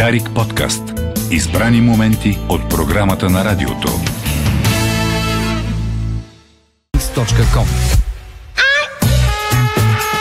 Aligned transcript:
Дарик 0.00 0.30
подкаст. 0.34 0.82
Избрани 1.30 1.80
моменти 1.80 2.38
от 2.48 2.70
програмата 2.70 3.30
на 3.30 3.44
радиото. 3.44 3.88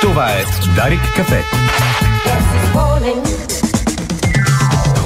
Това 0.01 0.31
е 0.31 0.43
Дарик 0.75 1.01
кафе. 1.15 1.43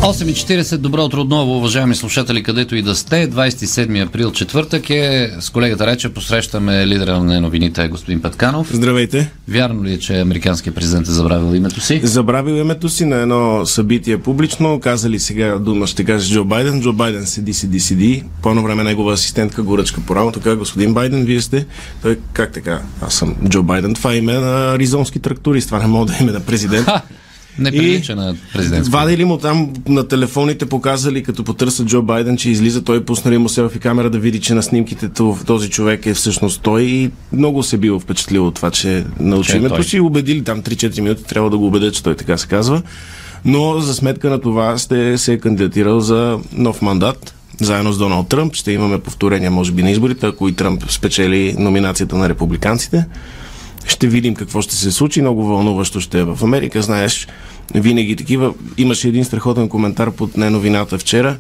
8.40, 0.04 0.78
добро 0.78 1.04
утро 1.04 1.22
отново, 1.22 1.58
уважаеми 1.58 1.96
слушатели, 1.96 2.44
където 2.44 2.76
и 2.76 2.82
да 2.82 2.96
сте. 2.96 3.30
27 3.30 4.08
април, 4.08 4.32
четвъртък 4.32 4.90
е. 4.90 5.32
С 5.40 5.50
колегата 5.50 5.88
Рече 5.88 6.10
посрещаме 6.10 6.88
лидера 6.88 7.24
на 7.24 7.42
новините, 7.42 7.88
господин 7.88 8.22
Петканов. 8.22 8.70
Здравейте. 8.74 9.32
Вярно 9.48 9.84
ли 9.84 9.94
е, 9.94 10.00
че 10.00 10.20
американският 10.20 10.76
президент 10.76 11.08
е 11.08 11.12
забравил 11.12 11.56
името 11.56 11.82
си? 11.82 12.02
Забравил 12.04 12.54
името 12.54 12.90
си 12.90 13.06
на 13.06 13.16
едно 13.16 13.66
събитие 13.66 14.18
публично. 14.18 14.80
Казали 14.80 15.20
сега 15.20 15.60
дума, 15.60 15.88
ще 15.88 16.04
каже 16.04 16.34
Джо 16.34 16.46
Байден. 16.46 16.82
Джо 16.82 16.94
Байден 16.94 17.26
седи, 17.26 17.54
седи, 17.54 17.80
седи. 17.80 18.24
По 18.42 18.54
време 18.54 18.84
негова 18.84 19.14
асистентка 19.14 19.64
го 19.64 19.78
ръчка 19.78 20.02
по 20.08 20.16
рамо. 20.16 20.32
Така, 20.32 20.56
господин 20.56 20.94
Байден, 20.94 21.26
вие 21.26 21.42
сте. 21.42 21.66
Той, 22.02 22.20
как 22.34 22.52
така? 22.52 22.82
Аз 23.02 23.14
съм 23.14 23.36
Джо 23.50 23.64
Байден. 23.64 23.94
Това 23.94 24.14
е 24.14 24.18
име 24.18 24.34
на 24.34 24.74
аризонски 24.74 25.20
тракторист. 25.20 25.68
Това 25.68 25.80
не 25.80 25.88
мога 25.88 26.06
да 26.06 26.14
е 26.14 26.24
име 26.24 26.32
на 26.32 26.40
президент. 26.40 26.86
Ха! 26.86 27.02
Не 27.60 27.72
прилича 27.72 28.16
на 28.16 28.36
президент. 28.54 28.88
Вадили 28.88 29.26
му 29.26 29.38
там 29.38 29.74
на 29.88 30.08
телефоните, 30.08 30.66
показали, 30.66 31.24
като 31.24 31.44
потърсят 31.44 31.88
Джо 31.88 32.02
Байден, 32.02 32.38
че 32.38 32.50
излиза, 32.50 32.84
той 32.84 33.06
пуснали 33.06 33.38
му 33.38 33.50
селфи 33.50 33.80
камера 33.80 34.10
да 34.10 34.20
види, 34.20 34.42
че 34.42 34.54
на 34.54 34.64
снимките 34.64 35.10
този 35.46 35.70
човек 35.70 36.06
е 36.06 36.14
всъщност 36.14 36.62
той 36.62 36.82
и 36.82 37.12
много 37.34 37.64
се 37.64 37.78
било 37.78 38.00
впечатлило 38.00 38.48
от 38.48 38.56
това, 38.56 38.72
че 38.72 39.06
научи 39.20 39.54
е 39.54 39.58
името 39.58 39.76
той. 39.76 39.84
си. 39.84 40.00
Убедили 40.00 40.44
там 40.44 40.62
3-4 40.62 41.02
минути, 41.02 41.24
трябва 41.24 41.50
да 41.50 41.58
го 41.58 41.68
убедят, 41.68 41.94
че 41.94 42.04
той 42.04 42.16
така 42.16 42.38
се 42.38 42.48
казва. 42.48 42.82
Но 43.46 43.80
за 43.80 43.94
сметка 43.94 44.30
на 44.30 44.42
това 44.42 44.78
сте 44.78 45.18
се 45.18 45.34
е 45.34 45.38
кандидатирал 45.38 46.00
за 46.00 46.40
нов 46.54 46.82
мандат. 46.82 47.34
Заедно 47.62 47.92
с 47.92 47.98
Доналд 47.98 48.28
Тръмп 48.28 48.56
ще 48.56 48.72
имаме 48.72 49.00
повторения, 49.00 49.52
може 49.52 49.72
би, 49.72 49.84
на 49.84 49.92
изборите, 49.92 50.26
ако 50.26 50.48
и 50.50 50.54
Тръмп 50.54 50.92
спечели 50.92 51.56
номинацията 51.60 52.16
на 52.16 52.30
републиканците. 52.30 53.06
Ще 53.86 54.08
видим 54.08 54.36
какво 54.36 54.62
ще 54.62 54.76
се 54.76 54.92
случи. 54.92 55.22
Много 55.22 55.48
вълнуващо 55.48 56.00
ще 56.00 56.20
е 56.20 56.24
в 56.24 56.40
Америка. 56.44 56.82
Знаеш, 56.82 57.28
винаги 57.76 58.16
такива. 58.16 58.54
Имаше 58.78 59.08
един 59.08 59.26
страхотен 59.26 59.70
коментар 59.70 60.12
под 60.12 60.38
не 60.38 60.50
новината 60.50 60.98
вчера. 60.98 61.38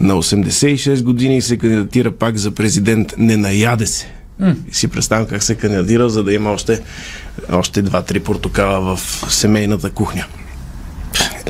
На 0.00 0.14
86 0.14 1.02
години 1.02 1.42
се 1.42 1.56
кандидатира 1.56 2.10
пак 2.10 2.36
за 2.36 2.50
президент. 2.50 3.14
Не 3.18 3.36
наяде 3.36 3.86
се. 3.86 4.06
И 4.70 4.74
си 4.74 4.88
представям 4.88 5.26
как 5.26 5.42
се 5.42 5.54
кандидатира, 5.54 6.08
за 6.10 6.24
да 6.24 6.34
има 6.34 6.50
още, 6.50 6.80
още 7.52 7.84
2-3 7.84 8.20
портокала 8.20 8.96
в 8.96 9.00
семейната 9.28 9.90
кухня. 9.90 10.26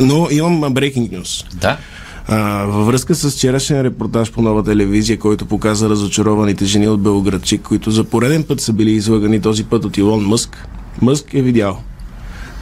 Но 0.01 0.29
имам 0.31 0.75
breaking 0.75 1.11
news. 1.11 1.55
Да. 1.55 1.79
А, 2.28 2.65
във 2.65 2.87
връзка 2.87 3.15
с 3.15 3.31
вчерашен 3.31 3.81
репортаж 3.81 4.33
по 4.33 4.42
нова 4.42 4.65
телевизия, 4.65 5.19
който 5.19 5.47
показа 5.47 5.89
разочарованите 5.89 6.64
жени 6.64 6.89
от 6.89 7.03
Белградчик, 7.03 7.62
които 7.62 7.91
за 7.91 8.05
пореден 8.05 8.45
път 8.45 8.61
са 8.61 8.73
били 8.73 8.91
излагани 8.91 9.41
този 9.41 9.64
път 9.64 9.84
от 9.84 9.97
Илон 9.97 10.25
Мъск, 10.25 10.69
Мъск 11.03 11.34
е 11.34 11.42
видял 11.42 11.79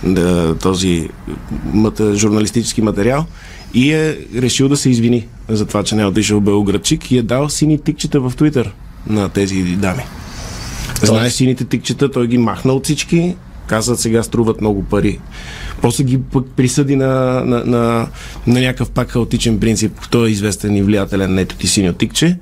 да, 0.04 0.54
този 0.58 1.08
мата, 1.74 2.14
журналистически 2.14 2.82
материал 2.82 3.24
и 3.74 3.92
е 3.92 4.18
решил 4.36 4.68
да 4.68 4.76
се 4.76 4.90
извини 4.90 5.26
за 5.48 5.66
това, 5.66 5.82
че 5.82 5.94
не 5.94 6.02
е 6.02 6.06
отишъл 6.06 6.40
в 6.40 6.42
Белградчик 6.42 7.10
и 7.10 7.18
е 7.18 7.22
дал 7.22 7.48
сини 7.48 7.78
тикчета 7.78 8.20
в 8.20 8.32
Твитър 8.36 8.74
на 9.06 9.28
тези 9.28 9.62
дами. 9.62 10.02
Знаеш 11.02 11.32
сините 11.32 11.64
тикчета, 11.64 12.10
той 12.10 12.26
ги 12.26 12.38
махна 12.38 12.72
от 12.72 12.84
всички, 12.84 13.36
казват 13.66 14.00
сега 14.00 14.22
струват 14.22 14.60
много 14.60 14.84
пари. 14.84 15.20
После 15.82 16.04
ги 16.04 16.22
пък 16.22 16.46
присъди 16.56 16.96
на, 16.96 17.42
на, 17.44 17.64
на, 17.64 18.06
на 18.46 18.60
някакъв 18.60 18.90
пак 18.90 19.10
хаотичен 19.10 19.60
принцип. 19.60 19.92
Той 20.10 20.28
е 20.28 20.30
известен 20.30 20.76
и 20.76 20.82
влиятелен, 20.82 21.38
ето 21.38 21.56
ти 21.56 21.66
синьо 21.66 21.92
тикче. 21.92 22.38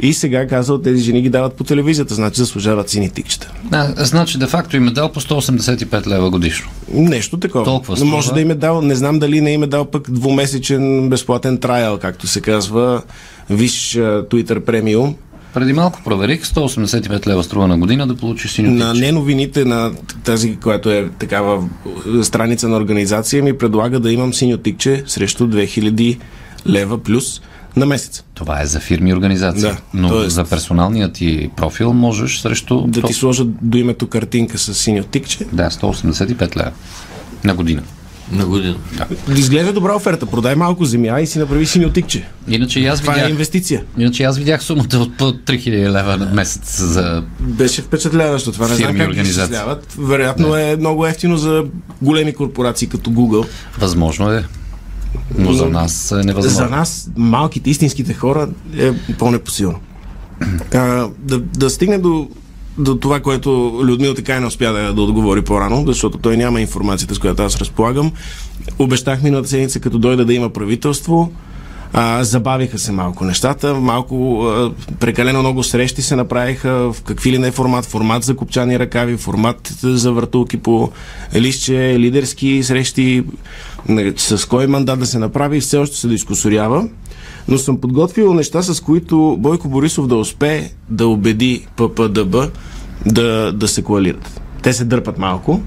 И 0.00 0.14
сега 0.14 0.46
казал, 0.46 0.78
тези 0.78 1.02
жени 1.02 1.22
ги 1.22 1.28
дават 1.28 1.54
по 1.54 1.64
телевизията, 1.64 2.14
значи 2.14 2.40
заслужават 2.40 2.88
сини 2.88 3.10
тикчета. 3.10 3.52
А, 3.72 4.04
значи, 4.04 4.38
де-факто 4.38 4.76
им 4.76 4.88
е 4.88 4.90
дал 4.90 5.12
по 5.12 5.20
185 5.20 6.06
лева 6.06 6.30
годишно. 6.30 6.70
Нещо 6.92 7.36
такова. 7.36 7.64
Толкова 7.64 7.96
Но 7.98 8.04
може 8.04 8.26
струва. 8.26 8.34
да 8.34 8.40
им 8.40 8.50
е 8.50 8.54
дал, 8.54 8.82
не 8.82 8.94
знам 8.94 9.18
дали 9.18 9.40
не 9.40 9.52
им 9.52 9.62
е 9.62 9.66
дал 9.66 9.84
пък 9.84 10.10
двумесечен 10.10 11.08
безплатен 11.08 11.58
трайл, 11.58 11.98
както 11.98 12.26
се 12.26 12.40
казва, 12.40 13.02
виж 13.50 13.94
Twitter 13.98 14.60
премиум. 14.60 15.14
Преди 15.54 15.72
малко 15.72 16.00
проверих, 16.04 16.42
185 16.42 17.26
лева 17.26 17.44
струва 17.44 17.68
на 17.68 17.78
година 17.78 18.06
да 18.06 18.16
получи 18.16 18.48
синьо 18.48 18.70
На 18.70 18.94
не 18.94 19.12
новините 19.12 19.64
на 19.64 19.92
тази, 20.24 20.56
която 20.56 20.90
е 20.90 21.08
такава 21.18 21.68
е, 22.20 22.24
страница 22.24 22.68
на 22.68 22.76
организация, 22.76 23.42
ми 23.42 23.58
предлага 23.58 24.00
да 24.00 24.12
имам 24.12 24.34
синьо 24.34 24.58
тикче 24.58 25.04
срещу 25.06 25.46
2000 25.46 26.18
лева 26.66 27.02
плюс 27.02 27.40
на 27.76 27.86
месец. 27.86 28.24
Това 28.34 28.62
е 28.62 28.66
за 28.66 28.80
фирми 28.80 29.10
и 29.10 29.14
организации. 29.14 29.62
Да, 29.62 29.76
Но 29.94 30.08
тоест- 30.08 30.26
за 30.26 30.44
персоналният 30.44 31.12
ти 31.12 31.50
профил 31.56 31.92
можеш 31.92 32.40
срещу... 32.40 32.80
Да 32.86 33.02
ти 33.02 33.12
сложа 33.12 33.44
до 33.44 33.78
името 33.78 34.06
картинка 34.06 34.58
с 34.58 34.74
синьо 34.74 35.04
тикче. 35.04 35.46
Да, 35.52 35.70
185 35.70 36.56
лева 36.56 36.70
на 37.44 37.54
година. 37.54 37.82
На 38.32 38.46
година. 38.46 38.76
Изглежда 39.36 39.72
добра 39.72 39.94
оферта. 39.96 40.26
Продай 40.26 40.54
малко 40.54 40.84
земя 40.84 41.20
и 41.20 41.26
си 41.26 41.38
направи 41.38 41.66
синьо 41.66 41.90
тикче. 41.90 42.28
Иначе 42.48 42.86
аз 42.86 43.00
Това 43.00 43.12
е 43.12 43.16
видях, 43.16 43.30
инвестиция. 43.30 43.82
иначе 43.98 44.22
аз 44.22 44.38
видях 44.38 44.62
сумата 44.62 44.94
от 44.94 45.16
по 45.16 45.24
3000 45.24 45.70
лева 45.70 46.16
на 46.16 46.26
месец 46.26 46.80
за... 46.80 47.24
Беше 47.40 47.82
впечатляващо. 47.82 48.52
Това 48.52 48.68
не 48.68 48.74
знам 48.74 48.96
как 48.96 49.16
изчисляват. 49.16 49.94
Вероятно 49.98 50.56
е 50.56 50.76
много 50.76 51.06
ефтино 51.06 51.36
за 51.36 51.64
големи 52.02 52.34
корпорации 52.34 52.88
като 52.88 53.10
Google. 53.10 53.46
Възможно 53.78 54.32
е, 54.32 54.44
но 55.38 55.52
за 55.52 55.66
нас 55.66 56.12
е 56.12 56.14
невъзможно. 56.14 56.58
За 56.58 56.76
нас, 56.76 57.10
малките, 57.16 57.70
истинските 57.70 58.14
хора, 58.14 58.48
е 58.78 58.92
по-непосилно. 59.18 59.78
Да, 60.70 61.10
да 61.56 61.70
стигне 61.70 61.98
до, 61.98 62.28
до 62.78 62.96
това, 62.96 63.20
което 63.20 63.80
Людмил 63.84 64.14
така 64.14 64.36
и 64.36 64.40
не 64.40 64.46
успя 64.46 64.72
да, 64.72 64.92
да 64.94 65.02
отговори 65.02 65.42
по-рано, 65.42 65.84
защото 65.86 66.18
той 66.18 66.36
няма 66.36 66.60
информацията, 66.60 67.14
с 67.14 67.18
която 67.18 67.42
аз 67.42 67.56
разполагам. 67.56 68.12
Обещах 68.78 69.22
миналата 69.22 69.48
седмица, 69.48 69.80
като 69.80 69.98
дойде 69.98 70.24
да 70.24 70.34
има 70.34 70.50
правителство. 70.50 71.32
А, 71.92 72.24
забавиха 72.24 72.78
се 72.78 72.92
малко 72.92 73.24
нещата, 73.24 73.74
малко 73.74 74.42
а, 74.44 74.72
прекалено 75.00 75.40
много 75.40 75.62
срещи 75.62 76.02
се 76.02 76.16
направиха 76.16 76.92
в 76.92 77.02
какви 77.02 77.32
ли 77.32 77.38
не 77.38 77.50
формат, 77.50 77.84
формат 77.84 78.24
за 78.24 78.36
копчани 78.36 78.78
ръкави, 78.78 79.16
формат 79.16 79.74
за 79.82 80.12
въртулки 80.12 80.56
по 80.56 80.90
листче, 81.34 81.96
лидерски 81.98 82.62
срещи, 82.62 83.24
с 84.16 84.48
кой 84.48 84.66
мандат 84.66 84.98
да 84.98 85.06
се 85.06 85.18
направи, 85.18 85.60
все 85.60 85.76
още 85.76 85.96
се 85.96 86.08
дискусорява. 86.08 86.88
Но 87.48 87.58
съм 87.58 87.80
подготвил 87.80 88.34
неща, 88.34 88.62
с 88.62 88.80
които 88.80 89.36
Бойко 89.38 89.68
Борисов 89.68 90.06
да 90.06 90.16
успее 90.16 90.70
да 90.88 91.06
убеди 91.06 91.66
ППДБ 91.76 92.36
да, 93.06 93.52
да 93.52 93.68
се 93.68 93.82
коалират. 93.82 94.40
Те 94.62 94.72
се 94.72 94.84
дърпат 94.84 95.18
малко, 95.18 95.60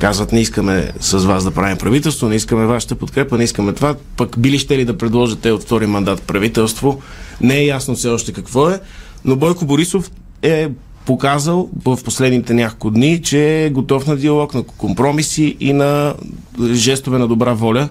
казват 0.00 0.32
не 0.32 0.40
искаме 0.40 0.92
с 1.00 1.18
вас 1.18 1.44
да 1.44 1.50
правим 1.50 1.78
правителство, 1.78 2.28
не 2.28 2.34
искаме 2.34 2.66
вашата 2.66 2.94
подкрепа, 2.94 3.38
не 3.38 3.44
искаме 3.44 3.72
това, 3.72 3.94
пък 4.16 4.38
били 4.38 4.58
ще 4.58 4.78
ли 4.78 4.84
да 4.84 4.98
предложат 4.98 5.40
те 5.40 5.52
от 5.52 5.62
втори 5.62 5.86
мандат 5.86 6.22
правителство, 6.22 7.00
не 7.40 7.58
е 7.58 7.66
ясно 7.66 7.94
все 7.94 8.08
още 8.08 8.32
какво 8.32 8.70
е, 8.70 8.80
но 9.24 9.36
Бойко 9.36 9.64
Борисов 9.64 10.10
е 10.42 10.68
показал 11.06 11.68
в 11.84 11.98
последните 12.04 12.54
няколко 12.54 12.90
дни, 12.90 13.22
че 13.22 13.64
е 13.64 13.70
готов 13.70 14.06
на 14.06 14.16
диалог, 14.16 14.54
на 14.54 14.62
компромиси 14.62 15.56
и 15.60 15.72
на 15.72 16.14
жестове 16.72 17.18
на 17.18 17.28
добра 17.28 17.52
воля, 17.52 17.88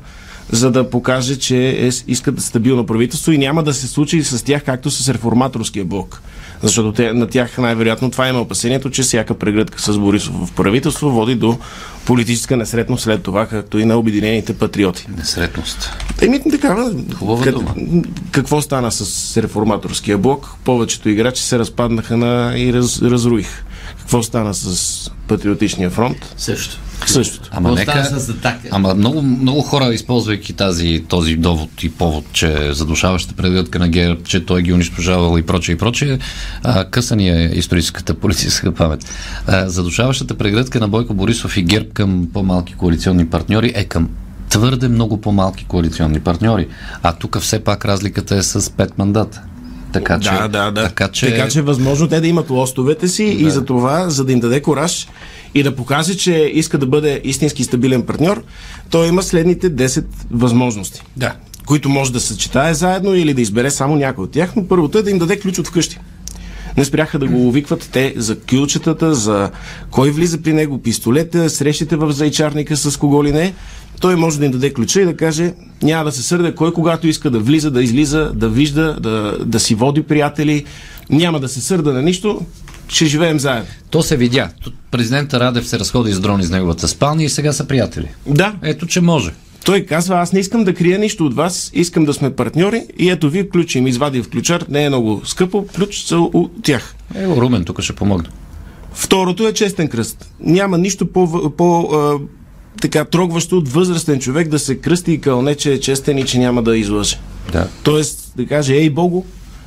за 0.51 0.71
да 0.71 0.89
покаже, 0.89 1.35
че 1.35 1.69
е, 1.69 1.89
искат 2.07 2.41
стабилно 2.41 2.85
правителство 2.85 3.31
и 3.31 3.37
няма 3.37 3.63
да 3.63 3.73
се 3.73 3.87
случи 3.87 4.23
с 4.23 4.45
тях 4.45 4.63
както 4.63 4.91
с 4.91 5.13
реформаторския 5.13 5.85
блок. 5.85 6.21
Защото 6.61 6.91
те, 6.91 7.13
на 7.13 7.27
тях 7.27 7.57
най-вероятно 7.57 8.11
това 8.11 8.27
има 8.27 8.41
опасението, 8.41 8.89
че 8.89 9.01
всяка 9.01 9.33
прегръдка 9.33 9.81
с 9.81 9.97
Борисов 9.97 10.47
в 10.47 10.51
правителство 10.51 11.09
води 11.09 11.35
до 11.35 11.57
политическа 12.05 12.57
несретност 12.57 13.03
след 13.03 13.23
това, 13.23 13.47
както 13.47 13.79
и 13.79 13.85
на 13.85 13.97
Обединените 13.97 14.53
патриоти. 14.53 15.07
Несретност. 15.17 15.91
Еми, 16.21 16.41
такава. 16.51 16.95
Хубава 17.15 17.45
Къд- 17.45 17.51
дума. 17.51 17.73
Какво 18.31 18.61
стана 18.61 18.91
с 18.91 19.37
реформаторския 19.41 20.17
блок? 20.17 20.49
Повечето 20.63 21.09
играчи 21.09 21.43
се 21.43 21.59
разпаднаха 21.59 22.17
на 22.17 22.53
и 22.57 22.73
раз, 22.73 23.01
разруиха. 23.01 23.63
Какво 23.99 24.23
стана 24.23 24.53
с 24.53 25.11
Патриотичния 25.27 25.89
фронт? 25.89 26.33
Също. 26.37 26.79
Същото. 27.05 27.49
Ама 27.53 27.75
Какво 27.75 27.93
нека... 27.93 28.05
стана 28.05 28.21
с 28.21 28.29
атака? 28.29 28.67
Ама 28.71 28.95
много, 28.95 29.21
много 29.21 29.61
хора, 29.61 29.93
използвайки 29.93 30.53
тази, 30.53 31.03
този 31.07 31.35
довод 31.35 31.83
и 31.83 31.91
повод, 31.91 32.25
че 32.33 32.73
задушаващата 32.73 33.35
предвидка 33.35 33.79
на 33.79 33.89
ГЕРБ, 33.89 34.21
че 34.23 34.45
той 34.45 34.61
ги 34.61 34.73
унищожавал 34.73 35.37
и 35.37 35.41
прочее 35.41 35.75
и 35.75 35.77
прочее, 35.77 36.19
а, 36.63 36.85
късания 36.85 37.57
историческата 37.57 38.13
политическа 38.19 38.71
памет. 38.73 39.05
А, 39.47 39.69
задушаващата 39.69 40.37
прегръдка 40.37 40.79
на 40.79 40.87
Бойко 40.87 41.13
Борисов 41.13 41.57
и 41.57 41.63
ГЕРБ 41.63 41.89
към 41.93 42.29
по-малки 42.33 42.73
коалиционни 42.73 43.29
партньори 43.29 43.71
е 43.75 43.85
към 43.85 44.09
твърде 44.49 44.87
много 44.87 45.21
по-малки 45.21 45.65
коалиционни 45.65 46.19
партньори. 46.19 46.67
А 47.03 47.13
тук 47.13 47.39
все 47.39 47.59
пак 47.59 47.85
разликата 47.85 48.35
е 48.35 48.43
с 48.43 48.61
5 48.61 48.89
мандата. 48.97 49.41
Така 49.95 50.19
че, 50.19 50.29
да, 50.29 50.47
да, 50.47 50.71
да. 50.71 50.83
Така 50.83 51.07
че, 51.07 51.29
така 51.29 51.49
че 51.49 51.59
е 51.59 51.61
възможно 51.61 52.07
те 52.07 52.21
да 52.21 52.27
имат 52.27 52.49
лостовете 52.49 53.07
си 53.07 53.25
да. 53.25 53.47
и 53.47 53.51
за 53.51 53.65
това, 53.65 54.09
за 54.09 54.25
да 54.25 54.31
им 54.31 54.39
даде 54.39 54.61
кораж 54.61 55.07
и 55.53 55.63
да 55.63 55.75
покаже, 55.75 56.17
че 56.17 56.33
иска 56.33 56.77
да 56.77 56.85
бъде 56.85 57.21
истински 57.23 57.63
стабилен 57.63 58.01
партньор, 58.01 58.43
той 58.89 59.07
има 59.07 59.23
следните 59.23 59.71
10 59.75 60.05
възможности. 60.31 61.01
Да. 61.17 61.35
Които 61.65 61.89
може 61.89 62.13
да 62.13 62.19
съчетае 62.19 62.73
заедно 62.73 63.15
или 63.15 63.33
да 63.33 63.41
избере 63.41 63.71
само 63.71 63.95
някой 63.95 64.23
от 64.23 64.31
тях, 64.31 64.55
но 64.55 64.67
първото 64.67 64.97
е 64.97 65.01
да 65.01 65.11
им 65.11 65.19
даде 65.19 65.39
ключ 65.39 65.59
от 65.59 65.67
вкъщи. 65.67 65.99
Не 66.77 66.85
спряха 66.85 67.19
да 67.19 67.27
го 67.27 67.47
увикват 67.47 67.89
те 67.91 68.13
за 68.17 68.39
кюлчетата, 68.39 69.15
за 69.15 69.51
кой 69.91 70.11
влиза 70.11 70.41
при 70.41 70.53
него, 70.53 70.81
пистолета, 70.81 71.49
срещите 71.49 71.95
в 71.95 72.11
зайчарника 72.11 72.77
с 72.77 72.97
кого 72.97 73.23
ли 73.23 73.31
не. 73.31 73.53
Той 74.01 74.15
може 74.15 74.39
да 74.39 74.45
им 74.45 74.51
даде 74.51 74.73
ключа 74.73 75.01
и 75.01 75.05
да 75.05 75.17
каже, 75.17 75.53
няма 75.83 76.05
да 76.05 76.11
се 76.11 76.23
сърде 76.23 76.55
кой 76.55 76.73
когато 76.73 77.07
иска 77.07 77.29
да 77.29 77.39
влиза, 77.39 77.71
да 77.71 77.83
излиза, 77.83 78.31
да 78.33 78.49
вижда, 78.49 78.97
да, 78.99 79.37
да 79.45 79.59
си 79.59 79.75
води 79.75 80.03
приятели, 80.03 80.65
няма 81.09 81.39
да 81.39 81.47
се 81.47 81.61
сърда 81.61 81.91
на 81.91 82.01
нищо, 82.01 82.41
ще 82.87 83.05
живеем 83.05 83.39
заедно. 83.39 83.69
То 83.89 84.03
се 84.03 84.17
видя. 84.17 84.49
Президента 84.91 85.39
Радев 85.39 85.67
се 85.67 85.79
разходи 85.79 86.11
с 86.11 86.19
дрони 86.19 86.43
из 86.43 86.49
неговата 86.49 86.87
спалня 86.87 87.23
и 87.23 87.29
сега 87.29 87.53
са 87.53 87.67
приятели. 87.67 88.07
Да. 88.27 88.53
Ето, 88.63 88.85
че 88.85 89.01
може. 89.01 89.31
Той 89.65 89.81
казва, 89.81 90.19
аз 90.19 90.33
не 90.33 90.39
искам 90.39 90.63
да 90.63 90.73
крия 90.73 90.99
нищо 90.99 91.25
от 91.25 91.35
вас, 91.35 91.71
искам 91.73 92.05
да 92.05 92.13
сме 92.13 92.35
партньори 92.35 92.83
и 92.97 93.09
ето 93.09 93.29
ви 93.29 93.49
ключ 93.49 93.75
им 93.75 93.87
извади 93.87 94.23
в 94.23 94.29
ключар, 94.29 94.65
не 94.69 94.83
е 94.83 94.89
много 94.89 95.21
скъпо, 95.25 95.65
ключ 95.75 96.03
са 96.03 96.17
от 96.17 96.63
тях. 96.63 96.95
Е, 97.15 97.27
Румен 97.27 97.63
тук 97.63 97.81
ще 97.81 97.93
помогне. 97.93 98.29
Второто 98.93 99.47
е 99.47 99.53
честен 99.53 99.87
кръст. 99.87 100.31
Няма 100.39 100.77
нищо 100.77 101.11
по, 101.11 101.51
по 101.57 101.81
а, 101.81 102.19
така 102.81 103.05
трогващо 103.05 103.57
от 103.57 103.69
възрастен 103.69 104.19
човек 104.19 104.47
да 104.47 104.59
се 104.59 104.77
кръсти 104.77 105.11
и 105.11 105.21
кълне, 105.21 105.55
че 105.55 105.73
е 105.73 105.79
честен 105.79 106.17
и 106.17 106.25
че 106.25 106.39
няма 106.39 106.63
да 106.63 106.77
излъже. 106.77 107.19
Да. 107.51 107.67
Тоест 107.83 108.33
да 108.37 108.45
каже, 108.45 108.73
ей 108.73 108.89
Богу, 108.89 109.23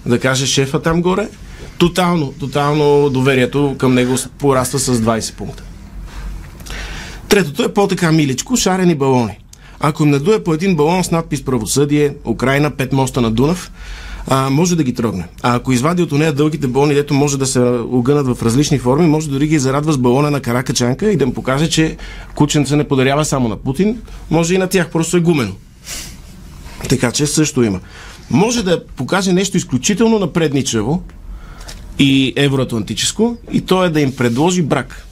да 0.07 0.21
каже 0.21 0.47
шефа 0.47 0.83
там 0.83 1.03
горе, 1.03 1.29
тотално, 1.79 2.33
тотално 2.41 3.11
доверието 3.11 3.75
към 3.79 3.95
него 3.95 4.15
пораства 4.39 4.79
с 4.79 5.01
20 5.01 5.35
пункта. 5.35 5.63
Третото 7.29 7.63
е 7.63 7.75
по-така 7.75 8.13
миличко, 8.13 8.57
шарени 8.57 8.95
балони. 8.95 9.39
Ако 9.81 10.03
им 10.03 10.11
надуе 10.11 10.45
по 10.45 10.55
един 10.55 10.77
балон 10.77 11.05
с 11.05 11.11
надпис 11.11 11.45
правосъдие, 11.45 12.15
Украина, 12.25 12.71
пет 12.71 12.93
моста 12.93 13.21
на 13.21 13.31
Дунав, 13.31 13.71
а, 14.27 14.51
може 14.51 14.77
да 14.77 14.83
ги 14.83 14.95
трогне. 14.95 15.29
А 15.43 15.55
ако 15.55 15.73
извади 15.73 16.03
от 16.03 16.13
нея 16.13 16.33
дългите 16.33 16.67
балони, 16.67 16.95
дето 16.95 17.15
може 17.15 17.39
да 17.39 17.47
се 17.47 17.61
огънат 17.91 18.27
в 18.27 18.43
различни 18.43 18.79
форми, 18.79 19.07
може 19.07 19.29
дори 19.29 19.47
ги 19.47 19.59
зарадва 19.59 19.93
с 19.93 19.99
балона 19.99 20.31
на 20.31 20.41
Каракачанка 20.41 21.13
и 21.13 21.17
да 21.17 21.25
им 21.25 21.35
покаже, 21.35 21.71
че 21.71 21.97
кученца 22.35 22.77
не 22.77 22.89
подарява 22.89 23.25
само 23.25 23.49
на 23.49 23.57
Путин, 23.57 24.01
може 24.31 24.55
и 24.55 24.59
на 24.59 24.67
тях, 24.67 24.91
просто 24.91 25.17
е 25.17 25.21
гумено. 25.21 25.53
Така 26.89 27.13
че 27.13 27.27
също 27.27 27.63
има. 27.63 27.81
Може 28.31 28.63
да 28.63 28.85
покаже 28.87 29.33
нещо 29.33 29.57
изключително 29.57 30.19
напредничево 30.19 31.03
и 31.99 32.33
евроатлантическо 32.37 33.37
и 33.53 33.61
то 33.61 33.85
е 33.85 33.89
да 33.89 34.01
им 34.01 34.17
предложи 34.17 34.63
брак. 34.63 35.08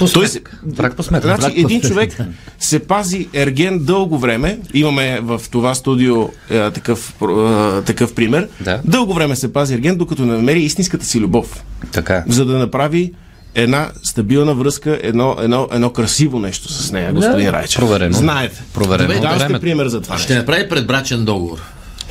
По 0.00 0.08
сметък. 0.08 0.60
Брак 0.62 0.96
по 0.96 1.02
сметък. 1.02 1.36
Значи, 1.38 1.60
един 1.60 1.80
човек 1.80 2.16
се 2.58 2.78
пази 2.78 3.28
ерген 3.34 3.78
дълго 3.78 4.18
време. 4.18 4.58
Имаме 4.74 5.20
в 5.22 5.40
това 5.50 5.74
студио 5.74 6.28
е, 6.50 6.70
такъв, 6.70 7.14
е, 7.22 7.82
такъв 7.82 8.14
пример. 8.14 8.48
Да. 8.60 8.80
Дълго 8.84 9.14
време 9.14 9.36
се 9.36 9.52
пази 9.52 9.74
ерген, 9.74 9.96
докато 9.96 10.26
не 10.26 10.32
намери 10.32 10.60
истинската 10.60 11.06
си 11.06 11.20
любов. 11.20 11.64
Така. 11.92 12.24
За 12.28 12.44
да 12.44 12.58
направи 12.58 13.12
една 13.54 13.90
стабилна 14.02 14.54
връзка, 14.54 14.98
едно, 15.02 15.36
едно, 15.40 15.68
едно 15.72 15.90
красиво 15.90 16.38
нещо 16.38 16.72
с 16.72 16.92
нея, 16.92 17.12
господин 17.12 17.46
Да, 17.46 17.52
Райчев. 17.52 17.80
проверено. 17.80 18.12
Знаете. 18.12 18.62
Проверено 18.74 19.14
Добре, 19.14 19.20
дам 19.20 19.38
сте 19.38 19.60
пример 19.60 19.86
за 19.88 20.00
това. 20.00 20.18
Ще 20.18 20.34
направи 20.34 20.68
предбрачен 20.68 21.24
договор. 21.24 21.58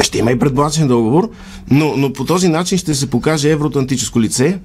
Ще 0.02 0.18
има 0.18 0.32
и 0.32 0.40
предплачен 0.40 0.88
договор, 0.88 1.32
но, 1.72 1.94
но 1.98 2.14
по 2.14 2.26
този 2.26 2.48
начин 2.48 2.78
ще 2.78 2.96
се 2.96 3.10
покаже 3.10 3.52
евроатлантическо 3.52 4.22
лице 4.22 4.60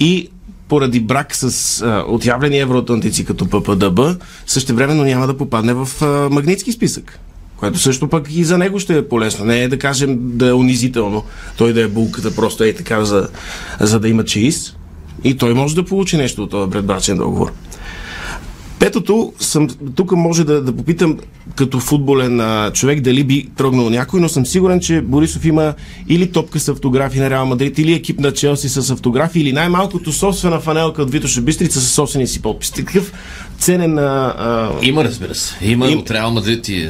и 0.00 0.28
поради 0.70 1.00
брак 1.00 1.34
с 1.34 1.82
а, 1.82 2.04
отявлени 2.08 2.58
евроатлантици 2.58 3.24
като 3.24 3.46
ППДБ, 3.46 4.00
същевременно 4.46 5.04
няма 5.04 5.26
да 5.26 5.36
попадне 5.36 5.74
в 5.74 5.88
а, 6.02 6.06
магнитски 6.30 6.72
списък. 6.72 7.18
Което 7.56 7.78
също 7.78 8.08
пък 8.08 8.26
и 8.30 8.44
за 8.44 8.58
него 8.58 8.78
ще 8.78 8.98
е 8.98 9.08
полезно. 9.08 9.44
Не 9.44 9.62
е 9.62 9.68
да 9.68 9.78
кажем 9.78 10.18
да 10.20 10.48
е 10.48 10.52
унизително, 10.52 11.24
той 11.56 11.72
да 11.72 11.82
е 11.82 11.88
булката 11.88 12.34
просто 12.34 12.64
е 12.64 12.72
така, 12.72 13.04
за, 13.04 13.28
за 13.80 14.00
да 14.00 14.08
има 14.08 14.24
чеиз. 14.24 14.76
И 15.24 15.36
той 15.36 15.54
може 15.54 15.74
да 15.74 15.84
получи 15.84 16.16
нещо 16.16 16.42
от 16.42 16.50
този 16.50 16.70
предбрачен 16.70 17.16
договор. 17.16 17.52
Петото, 18.80 19.32
съм, 19.40 19.68
тук 19.94 20.12
може 20.12 20.44
да, 20.44 20.62
да 20.62 20.76
попитам 20.76 21.18
като 21.56 21.80
футболен 21.80 22.40
а, 22.40 22.70
човек 22.72 23.00
дали 23.00 23.24
би 23.24 23.48
трогнал 23.56 23.90
някой, 23.90 24.20
но 24.20 24.28
съм 24.28 24.46
сигурен, 24.46 24.80
че 24.80 25.00
Борисов 25.00 25.44
има 25.44 25.74
или 26.08 26.32
топка 26.32 26.60
с 26.60 26.68
автографи 26.68 27.18
на 27.18 27.30
Реал 27.30 27.46
Мадрид, 27.46 27.78
или 27.78 27.92
екип 27.92 28.20
на 28.20 28.32
Челси 28.32 28.68
с 28.68 28.90
автографи, 28.90 29.40
или 29.40 29.52
най-малкото 29.52 30.12
собствена 30.12 30.60
фанелка 30.60 31.02
от 31.02 31.10
Витоша 31.10 31.40
Бистрица 31.40 31.80
със 31.80 31.92
собствения 31.92 32.28
си 32.28 32.42
подпис. 32.42 32.70
Такъв 32.70 33.12
ценен 33.58 33.98
а, 33.98 34.34
а, 34.38 34.70
Има, 34.82 35.04
разбира 35.04 35.34
се. 35.34 35.54
Има 35.62 35.88
Им- 35.90 35.98
от 35.98 36.10
Реал 36.10 36.30
Мадрид 36.30 36.68
и 36.68 36.88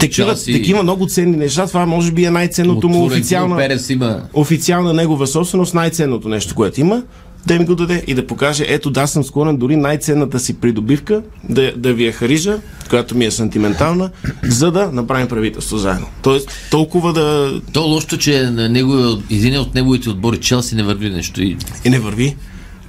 такива, 0.00 0.28
Челси. 0.28 0.52
такива 0.52 0.82
много 0.82 1.06
ценни 1.06 1.36
неща. 1.36 1.66
Това 1.66 1.86
може 1.86 2.12
би 2.12 2.24
е 2.24 2.30
най-ценното 2.30 2.88
му 2.88 3.04
официална, 3.04 3.78
има 3.90 4.20
официална 4.32 4.92
негова 4.92 5.26
собственост, 5.26 5.74
най-ценното 5.74 6.28
нещо, 6.28 6.54
което 6.54 6.80
има, 6.80 7.02
да 7.46 7.58
ми 7.58 7.64
го 7.64 7.74
даде 7.74 8.04
и 8.06 8.14
да 8.14 8.26
покаже, 8.26 8.64
ето 8.68 8.90
да, 8.90 9.06
съм 9.06 9.24
склонен 9.24 9.56
дори 9.56 9.76
най-ценната 9.76 10.40
си 10.40 10.54
придобивка 10.60 11.22
да, 11.48 11.72
да 11.76 11.94
ви 11.94 12.06
я 12.06 12.12
харижа, 12.12 12.58
която 12.90 13.16
ми 13.16 13.24
е 13.24 13.30
сантиментална, 13.30 14.10
за 14.44 14.70
да 14.70 14.92
направим 14.92 15.28
правителство 15.28 15.78
заедно. 15.78 16.06
Тоест, 16.22 16.50
толкова 16.70 17.12
да 17.12 17.60
То 17.72 17.82
лошото, 17.82 18.16
че 18.16 18.42
на 18.42 18.68
него, 18.68 19.22
един 19.30 19.58
от 19.58 19.74
неговите 19.74 20.10
отбори 20.10 20.38
Челси 20.38 20.74
не 20.74 20.82
върви 20.82 21.10
нещо. 21.10 21.42
И... 21.42 21.56
и 21.84 21.90
не 21.90 21.98
върви. 21.98 22.36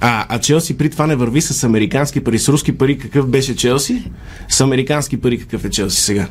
А, 0.00 0.26
а 0.28 0.38
Челси 0.38 0.78
при 0.78 0.90
това 0.90 1.06
не 1.06 1.16
върви 1.16 1.40
с 1.40 1.64
американски 1.64 2.24
пари. 2.24 2.38
С 2.38 2.48
руски 2.48 2.78
пари 2.78 2.98
какъв 2.98 3.28
беше 3.28 3.56
Челси? 3.56 4.02
С 4.48 4.60
американски 4.60 5.16
пари 5.16 5.38
какъв 5.38 5.64
е 5.64 5.70
Челси 5.70 6.02
сега? 6.02 6.26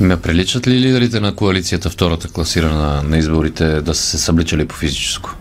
Ме 0.00 0.16
приличат 0.16 0.66
ли 0.66 0.80
лидерите 0.80 1.20
на 1.20 1.34
коалицията, 1.34 1.90
втората 1.90 2.28
класирана 2.28 3.02
на 3.02 3.18
изборите, 3.18 3.80
да 3.80 3.94
са 3.94 4.02
се 4.02 4.18
събличали 4.18 4.64
по 4.64 4.74
физическо? 4.74 5.36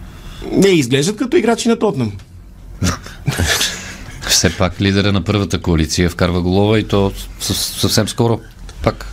Не, 0.51 0.67
изглеждат 0.67 1.15
като 1.15 1.37
играчи 1.37 1.67
на 1.67 1.79
Тотнам. 1.79 2.11
Все 4.27 4.57
пак 4.57 4.81
лидера 4.81 5.11
на 5.11 5.21
първата 5.23 5.61
коалиция 5.61 6.09
вкарва 6.09 6.41
голова 6.41 6.79
и 6.79 6.83
то 6.83 7.11
съвсем 7.39 8.07
скоро. 8.07 8.39
Пак. 8.83 9.05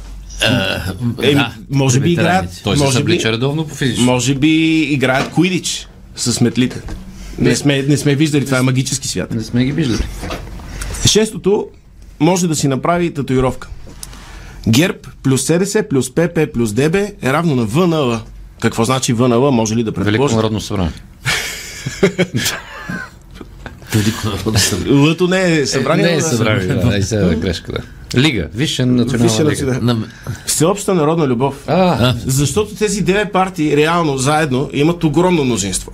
Е, 1.22 1.34
да, 1.34 1.54
може 1.70 2.00
би 2.00 2.12
играят. 2.12 2.60
Той 2.64 2.76
се 2.76 2.84
може 2.84 3.04
би, 3.04 3.20
редовно 3.24 3.66
по 3.66 3.74
физическо. 3.74 4.04
може 4.04 4.34
би 4.34 4.80
играят 4.82 5.30
Куидич 5.30 5.88
с 6.16 6.40
метлите. 6.40 6.80
Не 7.38 7.56
сме, 7.56 7.82
не 7.82 7.96
сме 7.96 8.14
виждали, 8.14 8.44
това 8.44 8.58
е 8.58 8.62
магически 8.62 9.08
свят. 9.08 9.34
Не 9.34 9.42
сме 9.42 9.64
ги 9.64 9.72
виждали. 9.72 10.02
Шестото 11.06 11.66
може 12.20 12.48
да 12.48 12.56
си 12.56 12.68
направи 12.68 13.14
татуировка. 13.14 13.68
ГЕРБ 14.68 14.98
плюс 15.22 15.42
СДС 15.42 15.88
плюс 15.88 16.14
ПП 16.14 16.52
плюс 16.54 16.72
ДБ 16.72 16.94
е 16.94 17.32
равно 17.32 17.56
на 17.56 17.64
ВНЛ. 17.64 18.18
Какво 18.60 18.84
значи 18.84 19.12
ВНЛ? 19.12 19.50
Може 19.52 19.76
ли 19.76 19.84
да 19.84 19.90
Велико 19.90 20.04
предположите? 20.04 20.36
народно 20.36 20.60
събрание. 20.60 20.92
Велико 23.94 24.28
народно 24.28 24.58
събрание. 24.58 25.00
Лъто 25.00 25.28
не 25.28 25.58
е 25.58 25.66
събрание. 25.66 26.04
не 26.04 26.14
е 26.14 26.20
събрание. 26.20 26.66
Да, 26.74 26.96
и 26.96 27.02
сега 27.02 27.34
грешка, 27.34 27.72
да. 27.72 27.80
Лига. 28.20 28.48
Висша 28.54 28.86
национална 28.86 29.30
Висша 29.30 29.44
лига. 29.44 29.78
На... 29.82 29.96
Всеобща 30.46 30.94
народна 30.94 31.26
любов. 31.26 31.54
А, 31.66 32.14
Защото 32.26 32.74
тези 32.74 33.02
девет 33.02 33.32
партии 33.32 33.76
реално 33.76 34.18
заедно 34.18 34.70
имат 34.72 35.04
огромно 35.04 35.44
мнозинство. 35.44 35.92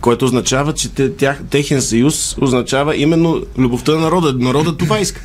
Което 0.00 0.24
означава, 0.24 0.72
че 0.74 0.88
те, 0.88 1.12
тях, 1.12 1.40
техен 1.50 1.82
съюз 1.82 2.36
означава 2.40 2.96
именно 2.96 3.42
любовта 3.58 3.92
на 3.92 3.98
народа. 3.98 4.34
Народът 4.38 4.78
това 4.78 5.00
иска. 5.00 5.20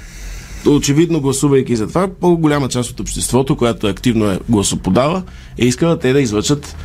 Очевидно, 0.67 1.21
гласувайки 1.21 1.75
за 1.75 1.87
това, 1.87 2.07
по-голяма 2.21 2.69
част 2.69 2.89
от 2.89 2.99
обществото, 2.99 3.55
която 3.55 3.87
активно 3.87 4.31
е 4.31 4.39
гласоподава, 4.49 5.23
е 5.57 5.65
искала 5.65 5.99
те 5.99 6.13
да 6.13 6.21
излъчат 6.21 6.75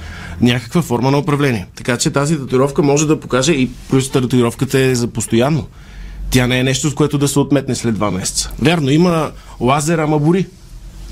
някаква 0.41 0.83
форма 0.83 1.11
на 1.11 1.19
управление. 1.19 1.67
Така 1.77 1.97
че 1.97 2.11
тази 2.11 2.39
татуировка 2.39 2.83
може 2.83 3.07
да 3.07 3.21
покаже 3.21 3.53
и 3.53 3.71
плюс 3.91 4.11
татуировката 4.11 4.79
е 4.79 4.95
за 4.95 5.07
постоянно. 5.07 5.67
Тя 6.31 6.47
не 6.47 6.59
е 6.59 6.65
нещо, 6.65 6.91
с 6.91 6.95
което 6.95 7.19
да 7.19 7.29
се 7.29 7.39
отметне 7.39 7.75
след 7.75 7.95
два 7.95 8.11
месеца. 8.11 8.51
Вярно, 8.63 8.91
има 8.91 9.31
лазер, 9.61 9.99
ама 9.99 10.19
бори. 10.19 10.47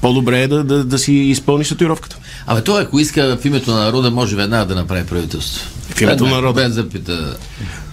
По-добре 0.01 0.43
е 0.43 0.49
да, 0.49 0.65
да, 0.65 0.85
да 0.85 0.99
си 0.99 1.13
изпълниш 1.13 1.69
татуировката. 1.69 2.19
Абе, 2.47 2.65
той 2.65 2.83
ако 2.83 2.99
иска 2.99 3.37
в 3.41 3.45
името 3.45 3.71
на 3.71 3.77
народа, 3.85 4.11
може 4.11 4.37
веднага 4.37 4.67
да 4.67 4.75
направи 4.75 5.07
правителство. 5.07 5.67
В 5.81 6.01
името 6.01 6.25
на 6.27 6.31
народа. 6.31 6.63
Без 6.63 6.75
да 6.75 6.89
пита. 6.89 7.37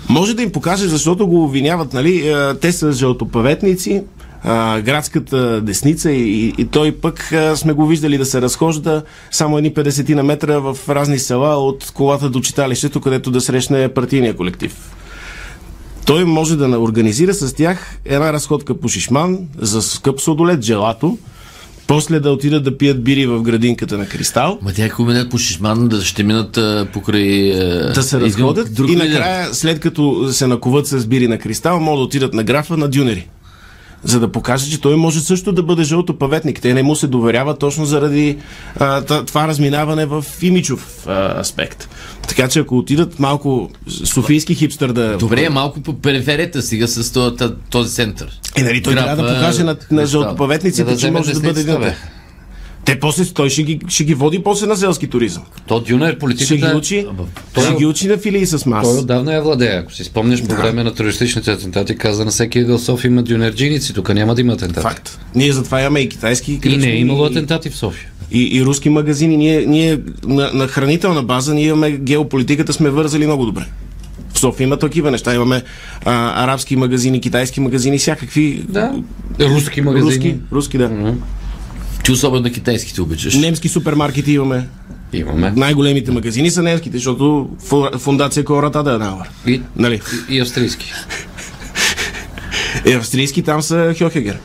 Може 0.10 0.34
да 0.34 0.42
им 0.42 0.51
покаже, 0.51 0.88
защото 0.88 1.27
го 1.27 1.44
обвиняват, 1.44 1.94
нали? 1.94 2.27
е, 2.27 2.54
Те 2.62 2.72
са 2.72 2.92
жълтопаветници, 2.92 4.04
а, 4.45 4.81
градската 4.81 5.61
десница 5.61 6.11
и, 6.11 6.53
и 6.57 6.65
той 6.65 6.91
пък 6.91 7.31
а, 7.31 7.57
сме 7.57 7.73
го 7.73 7.87
виждали 7.87 8.17
да 8.17 8.25
се 8.25 8.41
разхожда 8.41 9.03
само 9.31 9.57
едни 9.57 9.73
50 9.73 10.13
на 10.13 10.23
метра 10.23 10.59
в 10.59 10.77
разни 10.89 11.19
села 11.19 11.55
от 11.55 11.91
колата 11.93 12.29
до 12.29 12.41
читалището, 12.41 13.01
където 13.01 13.31
да 13.31 13.41
срещне 13.41 13.89
партийния 13.89 14.35
колектив. 14.35 14.75
Той 16.05 16.25
може 16.25 16.55
да 16.55 16.79
организира 16.79 17.33
с 17.33 17.53
тях 17.53 17.99
една 18.05 18.33
разходка 18.33 18.79
по 18.79 18.87
Шишман 18.87 19.39
за 19.57 19.81
скъп 19.81 20.21
сладолет, 20.21 20.59
джелато 20.59 21.17
после 21.87 22.19
да 22.19 22.31
отидат 22.31 22.63
да 22.63 22.77
пият 22.77 23.03
бири 23.03 23.25
в 23.25 23.41
градинката 23.41 23.97
на 23.97 24.07
Кристал, 24.07 24.59
Ма 24.61 24.73
тя 24.73 24.85
ако 24.85 25.03
минат 25.03 25.29
по 25.29 25.37
Шишман, 25.37 25.87
да 25.87 26.01
ще 26.01 26.23
минат 26.23 26.57
а, 26.57 26.87
покрай... 26.93 27.51
А, 27.51 27.93
да 27.93 28.03
се 28.03 28.19
разходят 28.19 28.79
и 28.87 28.95
накрая, 28.95 29.53
след 29.53 29.79
като 29.79 30.33
се 30.33 30.47
накуват 30.47 30.87
с 30.87 31.05
бири 31.05 31.27
на 31.27 31.37
Кристал, 31.37 31.79
могат 31.79 31.99
да 31.99 32.03
отидат 32.03 32.33
на 32.33 32.43
графа 32.43 32.77
на 32.77 32.87
Дюнери. 32.87 33.27
За 34.05 34.19
да 34.19 34.31
покаже, 34.31 34.71
че 34.71 34.81
той 34.81 34.95
може 34.95 35.21
също 35.21 35.51
да 35.51 35.63
бъде 35.63 35.83
жълтопаветник. 35.83 36.62
Те 36.62 36.74
не 36.74 36.83
му 36.83 36.95
се 36.95 37.07
доверява 37.07 37.57
точно 37.57 37.85
заради 37.85 38.38
а, 38.79 39.01
това 39.01 39.47
разминаване 39.47 40.05
в 40.05 40.25
имиджов 40.41 41.07
а, 41.07 41.39
аспект. 41.39 41.89
Така 42.27 42.47
че 42.47 42.59
ако 42.59 42.77
отидат 42.77 43.19
малко 43.19 43.69
софийски 44.03 44.55
хипстър 44.55 44.91
да... 44.91 45.17
Добре, 45.17 45.50
малко 45.50 45.81
по 45.81 45.93
периферията 45.93 46.62
сега 46.62 46.88
с 46.88 47.12
този, 47.12 47.35
този 47.69 47.93
център. 47.95 48.39
Е, 48.55 48.63
нали, 48.63 48.81
той 48.81 48.93
трябва 48.93 49.24
да 49.24 49.35
покаже 49.35 49.63
на, 49.63 49.75
на 49.91 50.05
жълтопаветниците, 50.05 50.91
Да, 50.91 50.97
че 50.97 51.12
може 51.12 51.33
да 51.33 51.39
бъде 51.39 51.62
един. 51.62 51.93
Те 52.86 53.00
после 53.00 53.25
той 53.25 53.50
ще 53.50 53.63
ги, 53.63 53.80
ще 53.88 54.04
ги 54.04 54.13
води 54.13 54.39
после 54.39 54.68
на 54.68 54.77
селски 54.77 55.08
туризъм. 55.08 55.44
То 55.68 55.80
Дюнер 55.80 56.10
Ще 56.10 56.20
политиката... 56.20 56.56
ги 56.58 56.77
учи, 56.77 57.06
той- 57.54 57.63
ще 57.63 57.74
ги 57.74 57.86
учи 57.86 58.08
на 58.08 58.18
филии 58.18 58.46
с 58.46 58.65
мас. 58.65 58.84
Той 58.84 58.98
отдавна 58.98 59.34
я 59.34 59.42
владее. 59.42 59.70
Ако 59.72 59.94
си 59.94 60.04
спомняш, 60.04 60.44
по 60.44 60.56
време 60.56 60.84
на 60.84 60.94
терористичните 60.94 61.51
атентати 61.51 61.98
каза 61.98 62.25
на 62.25 62.32
всеки 62.32 62.60
ъгъл 62.60 62.80
София 62.80 63.10
има 63.10 63.24
дюнерджиници, 63.24 63.94
тук 63.94 64.13
няма 64.13 64.36
да 64.36 64.42
има 64.42 64.54
атентати. 64.54 64.82
Факт. 64.82 65.20
Ние 65.36 65.51
затова 65.51 65.82
имаме 65.82 66.00
и 66.00 66.10
китайски 66.10 66.60
И 66.65 66.77
не 66.77 66.88
е 66.88 66.96
имало 66.96 67.25
и- 67.25 67.30
атентати 67.30 67.70
в 67.70 67.75
София. 67.75 68.10
и, 68.32 68.44
и 68.51 68.65
руски 68.65 68.89
магазини. 68.89 69.38
Ние, 69.38 69.65
ние 69.65 70.00
на, 70.25 70.51
на 70.54 70.68
хранителна 70.68 71.24
база 71.24 71.54
ние 71.54 71.65
имаме 71.65 71.92
геополитиката 71.92 72.74
сме 72.74 72.89
вързали 72.89 73.25
много 73.25 73.46
добре. 73.46 73.65
В 74.34 74.39
София 74.39 74.65
има 74.65 74.77
такива 74.77 75.12
неща. 75.12 75.36
Имаме 75.36 75.63
а, 76.06 76.44
арабски 76.44 76.75
магазини, 76.75 77.22
китайски 77.22 77.60
магазини, 77.60 77.98
всякакви 77.98 78.63
Да. 78.70 78.94
Руски 79.42 79.82
магазини. 79.82 80.12
руски, 80.12 80.36
руски 80.51 80.77
да. 80.77 81.13
Ти 82.05 82.12
особено 82.12 82.41
на 82.41 82.51
китайските 82.51 83.01
обичаш. 83.01 83.35
Немски 83.35 83.69
супермаркети 83.69 84.31
имаме. 84.31 84.67
Имаме. 85.13 85.53
Най-големите 85.55 86.12
магазини 86.12 86.51
са 86.51 86.63
немските, 86.63 86.97
защото 86.97 87.50
фу- 87.59 87.97
фундация 87.97 88.45
Кората 88.45 88.83
да 88.83 88.93
е 88.93 88.97
навър. 88.97 89.29
И, 89.47 89.62
Нали? 89.75 90.01
и, 90.29 90.35
и 90.35 90.39
австрийски. 90.39 90.93
Е, 92.85 92.93
австрийски 92.93 93.41
там 93.41 93.62
са 93.62 93.95
Хьохегер. 94.00 94.39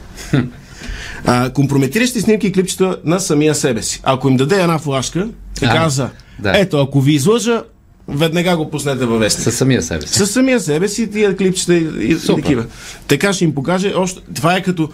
А, 1.27 1.51
компрометиращи 1.51 2.21
снимки 2.21 2.47
и 2.47 2.53
клипчета 2.53 2.97
на 3.05 3.21
самия 3.21 3.55
себе 3.55 3.83
си. 3.83 4.01
Ако 4.03 4.29
им 4.29 4.37
даде 4.37 4.61
една 4.63 4.79
флашка, 4.79 5.29
и 5.63 5.65
А, 5.65 5.73
каза, 5.75 6.09
да. 6.39 6.53
ето, 6.57 6.81
ако 6.81 7.01
ви 7.01 7.13
излъжа, 7.13 7.63
веднага 8.11 8.57
го 8.57 8.71
пуснете 8.71 9.05
във 9.07 9.21
вестник. 9.21 9.45
Със 9.45 9.57
самия 9.57 9.83
себе 9.83 10.07
си. 10.07 10.15
Със 10.15 10.31
самия 10.31 10.61
себе 10.61 10.89
си 10.89 11.11
тия 11.11 11.37
клипчета 11.37 11.75
и, 11.75 11.87
и, 12.01 12.17
такива. 12.27 12.65
Така 13.09 13.33
ще 13.33 13.45
им 13.45 13.55
покаже 13.55 13.93
още. 13.97 14.21
Това 14.35 14.57
е 14.57 14.63
като, 14.63 14.89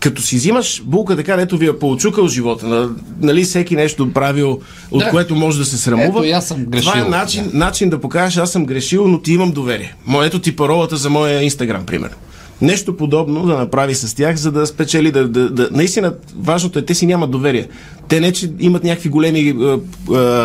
като 0.00 0.22
си 0.22 0.36
взимаш 0.36 0.82
булка 0.84 1.16
така, 1.16 1.36
дето 1.36 1.58
ви 1.58 1.66
е 1.66 1.78
поучукал 1.78 2.28
живота. 2.28 2.66
на- 2.66 2.90
Нали 3.20 3.44
всеки 3.44 3.76
нещо 3.76 4.12
правил, 4.12 4.60
от 4.90 5.00
Да. 5.00 5.10
което 5.10 5.34
може 5.34 5.58
да 5.58 5.64
се 5.64 5.78
срамува. 5.78 6.26
Ето, 6.26 6.36
аз 6.36 6.48
съм 6.48 6.64
грешил. 6.64 6.92
Това 6.92 7.06
е 7.06 7.08
начин, 7.08 7.50
начин 7.52 7.90
да 7.90 8.00
покажеш, 8.00 8.36
аз 8.36 8.52
съм 8.52 8.66
грешил, 8.66 9.08
но 9.08 9.20
ти 9.20 9.32
имам 9.32 9.52
доверие. 9.52 9.94
Моето 10.06 10.38
ти 10.38 10.56
паролата 10.56 10.96
за 10.96 11.10
моя 11.10 11.42
инстаграм, 11.42 11.86
примерно. 11.86 12.16
Нещо 12.60 12.96
подобно 12.96 13.46
да 13.46 13.58
направи 13.58 13.94
с 13.94 14.14
тях, 14.16 14.36
за 14.36 14.52
да 14.52 14.66
спечели. 14.66 15.10
Да, 15.12 15.28
да, 15.28 15.50
да... 15.50 15.68
Наистина, 15.72 16.14
важното 16.36 16.78
е, 16.78 16.84
те 16.84 16.94
си 16.94 17.06
нямат 17.06 17.30
доверие. 17.30 17.68
Те 18.08 18.20
не, 18.20 18.32
че 18.32 18.50
имат 18.60 18.84
някакви 18.84 19.08
големи 19.08 19.38
е, 19.38 19.50
е, 19.50 19.54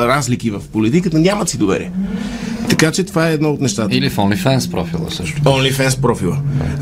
разлики 0.08 0.50
в 0.50 0.62
политиката, 0.72 1.20
нямат 1.20 1.50
си 1.50 1.58
доверие. 1.58 1.92
Така 2.70 2.92
че 2.92 3.04
това 3.04 3.30
е 3.30 3.34
едно 3.34 3.52
от 3.52 3.62
нещата. 3.62 3.98
Или 3.98 4.10
в 4.10 4.16
OnlyFans 4.16 4.72
профила 4.72 5.12
също. 5.12 5.42
OnlyFans 5.42 6.02
профила. 6.02 6.38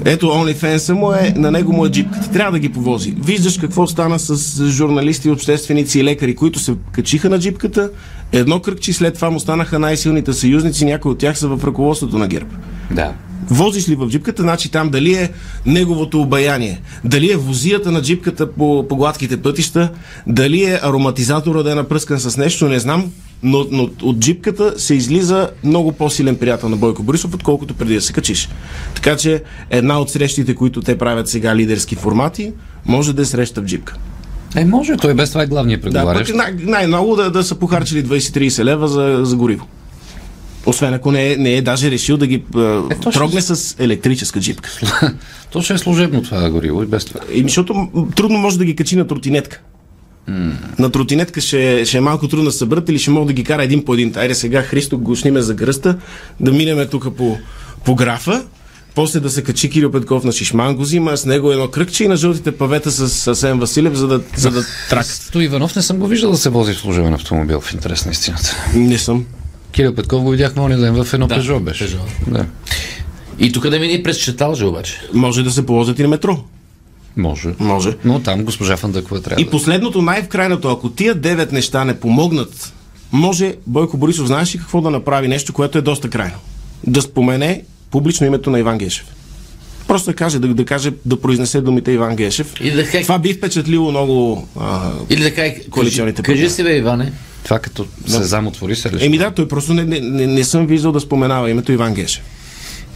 Ето 0.05 0.25
OnlyFans 0.25 0.93
му 0.93 1.13
е, 1.13 1.33
на 1.35 1.51
него 1.51 1.73
му 1.73 1.85
е 1.85 1.89
джипката. 1.89 2.31
Трябва 2.31 2.51
да 2.51 2.59
ги 2.59 2.69
повози. 2.69 3.15
Виждаш 3.23 3.57
какво 3.57 3.87
стана 3.87 4.19
с 4.19 4.65
журналисти, 4.69 5.29
общественици 5.29 5.99
и 5.99 6.03
лекари, 6.03 6.35
които 6.35 6.59
се 6.59 6.73
качиха 6.91 7.29
на 7.29 7.39
джипката. 7.39 7.89
Едно 8.31 8.59
кръгче 8.59 8.93
след 8.93 9.13
това 9.15 9.29
му 9.29 9.39
станаха 9.39 9.79
най-силните 9.79 10.33
съюзници. 10.33 10.85
Някои 10.85 11.11
от 11.11 11.17
тях 11.17 11.37
са 11.37 11.47
в 11.47 11.63
ръководството 11.63 12.17
на 12.17 12.27
ГЕРБ. 12.27 12.49
Да. 12.91 13.13
Возиш 13.49 13.89
ли 13.89 13.95
в 13.95 14.07
джипката, 14.09 14.41
значи 14.41 14.71
там 14.71 14.89
дали 14.89 15.13
е 15.13 15.31
неговото 15.65 16.21
обаяние, 16.21 16.81
дали 17.03 17.31
е 17.31 17.35
возията 17.35 17.91
на 17.91 18.01
джипката 18.01 18.51
по, 18.51 18.85
по 18.89 18.95
гладките 18.95 19.37
пътища, 19.37 19.89
дали 20.27 20.63
е 20.63 20.79
ароматизатора 20.83 21.63
да 21.63 21.71
е 21.71 21.75
напръскан 21.75 22.19
с 22.19 22.37
нещо, 22.37 22.69
не 22.69 22.79
знам, 22.79 23.11
но, 23.43 23.65
но 23.71 23.89
от 24.01 24.19
джипката 24.19 24.73
се 24.77 24.93
излиза 24.95 25.49
много 25.63 25.91
по-силен 25.91 26.35
приятел 26.35 26.69
на 26.69 26.75
Бойко 26.75 27.03
Борисов, 27.03 27.33
отколкото 27.33 27.73
преди 27.73 27.95
да 27.95 28.01
се 28.01 28.13
качиш. 28.13 28.49
Така 28.95 29.17
че 29.17 29.43
една 29.69 29.99
от 29.99 30.09
срещите, 30.09 30.55
които 30.55 30.81
те 30.81 30.97
правят 30.97 31.27
сега 31.29 31.55
лидерски 31.55 31.95
формати, 31.95 32.51
може 32.85 33.13
да 33.13 33.21
е 33.21 33.25
среща 33.25 33.61
в 33.61 33.65
джипка. 33.65 33.95
Е, 34.55 34.65
може, 34.65 34.97
той 34.97 35.13
без 35.13 35.29
това 35.29 35.43
е 35.43 35.47
главният 35.47 35.81
Да, 35.81 35.89
преговарящ. 35.89 36.27
пък 36.27 36.35
най- 36.35 36.53
най-много 36.65 37.15
да, 37.15 37.31
да 37.31 37.43
са 37.43 37.55
похарчили 37.55 38.05
20-30 38.05 38.63
лева 38.63 38.87
за, 38.87 39.19
за 39.21 39.35
гориво. 39.35 39.65
Освен 40.67 40.93
ако 40.93 41.11
не 41.11 41.31
е, 41.31 41.37
не 41.37 41.53
е 41.53 41.61
даже 41.61 41.91
решил 41.91 42.17
да 42.17 42.27
ги 42.27 42.35
е, 42.35 43.11
трогне 43.13 43.41
с 43.41 43.75
електрическа 43.79 44.39
джипка. 44.39 44.69
То 45.51 45.61
ще 45.61 45.73
е 45.73 45.77
служебно 45.77 46.23
това 46.23 46.49
гориво 46.49 46.83
и 46.83 46.85
без 46.85 47.05
това. 47.05 47.19
И 47.33 47.41
защото 47.41 47.89
трудно 48.15 48.37
може 48.37 48.57
да 48.57 48.65
ги 48.65 48.75
качи 48.75 48.95
на 48.95 49.07
тротинетка. 49.07 49.61
На 50.79 50.89
тротинетка 50.91 51.41
ще, 51.41 51.85
ще 51.85 51.97
е 51.97 52.01
малко 52.01 52.27
трудно 52.27 52.45
да 52.45 52.51
се 52.51 52.57
съберат 52.57 52.89
или 52.89 52.99
ще 52.99 53.11
мога 53.11 53.25
да 53.25 53.33
ги 53.33 53.43
кара 53.43 53.63
един 53.63 53.85
по 53.85 53.93
един. 53.93 54.13
Айде 54.15 54.35
сега 54.35 54.61
Христо 54.61 54.97
го 54.97 55.15
сниме 55.15 55.41
за 55.41 55.55
кръста, 55.55 55.97
да 56.39 56.51
минеме 56.51 56.85
тук 56.85 57.15
по, 57.17 57.37
по 57.85 57.95
графа, 57.95 58.43
после 58.95 59.19
да 59.19 59.29
се 59.29 59.43
качи 59.43 59.69
Кирил 59.69 59.91
Петков 59.91 60.23
на 60.23 60.31
Шишман, 60.31 60.75
го 60.75 60.81
взима 60.81 61.17
с 61.17 61.25
него 61.25 61.51
едно 61.51 61.67
кръгче 61.67 62.03
и 62.03 62.07
на 62.07 62.15
жълтите 62.15 62.51
павета 62.51 62.91
с 62.91 63.27
Асен 63.27 63.59
Василев, 63.59 63.93
за 63.93 64.07
да, 64.07 64.21
за 64.35 64.51
да 64.51 64.63
тракат. 64.89 65.11
Сто 65.11 65.41
Иванов 65.41 65.75
не 65.75 65.81
съм 65.81 65.97
го 65.97 66.07
виждал 66.07 66.31
да 66.31 66.37
се 66.37 66.49
вози 66.49 66.73
в 66.73 66.77
служебен 66.77 67.13
автомобил, 67.13 67.61
в 67.61 67.73
интерес 67.73 68.05
на 68.05 68.11
истината. 68.11 68.55
Не 68.75 68.97
съм. 68.97 69.25
Кирил 69.77 69.95
Петков 69.95 70.23
го 70.23 70.29
видяхме 70.29 70.61
ония 70.61 70.79
ден 70.79 71.03
в 71.03 71.13
едно 71.13 71.27
Да, 71.27 71.35
Пежо 71.35 71.59
беше. 71.59 71.83
Пежо. 71.83 71.97
Да. 72.27 72.45
И 73.39 73.51
тук 73.51 73.69
да 73.69 73.79
мини 73.79 74.03
през 74.03 74.17
Чаталжа 74.17 74.67
обаче. 74.67 75.01
Може 75.13 75.43
да 75.43 75.51
се 75.51 75.65
ползват 75.65 75.99
и 75.99 76.01
на 76.01 76.07
метро. 76.07 76.43
Може. 77.17 77.49
Може. 77.59 77.93
Но 78.05 78.19
там 78.19 78.43
госпожа 78.43 78.77
Фандъкова 78.77 79.21
трябва 79.21 79.41
И 79.41 79.45
да... 79.45 79.51
последното, 79.51 80.01
най-вкрайното, 80.01 80.69
ако 80.69 80.89
тия 80.89 81.15
девет 81.15 81.51
неща 81.51 81.85
не 81.85 81.99
помогнат, 81.99 82.73
може 83.11 83.55
Бойко 83.67 83.97
Борисов, 83.97 84.27
знаеш 84.27 84.55
ли 84.55 84.59
какво 84.59 84.81
да 84.81 84.89
направи? 84.89 85.27
Нещо, 85.27 85.53
което 85.53 85.77
е 85.77 85.81
доста 85.81 86.09
крайно. 86.09 86.35
Да 86.87 87.01
спомене 87.01 87.63
публично 87.91 88.27
името 88.27 88.49
на 88.49 88.59
Иван 88.59 88.77
Гешев. 88.77 89.05
Просто 89.87 90.09
да 90.11 90.15
каже, 90.15 90.39
да, 90.39 90.47
да 90.47 90.65
каже, 90.65 90.91
да 91.05 91.21
произнесе 91.21 91.61
думите 91.61 91.91
Иван 91.91 92.15
Гешев. 92.15 92.53
И 92.61 92.71
да 92.71 92.85
каже, 92.85 93.03
Това 93.03 93.19
би 93.19 93.33
впечатлило 93.33 93.91
много. 93.91 94.47
А, 94.59 94.91
или 95.09 95.23
да 95.23 95.33
каже, 95.33 95.53
кажи, 95.53 95.69
Коалиционните 95.69 96.21
кажи 96.21 96.37
партньори. 96.37 96.53
си 96.53 96.63
бе, 96.63 96.77
Иване, 96.77 97.11
Това 97.47 97.59
като 97.59 97.85
се 98.07 98.23
замотвори 98.23 98.75
се 98.75 98.87
лично. 98.91 99.05
еми 99.05 99.17
да, 99.17 99.31
той 99.31 99.47
просто 99.47 99.73
не, 99.73 99.83
не, 99.83 99.99
не, 99.99 100.27
не 100.27 100.43
съм 100.43 100.67
виждал 100.67 100.91
да 100.91 100.99
споменава 100.99 101.49
името 101.49 101.71
Иван 101.71 101.93
Гешев. 101.93 102.23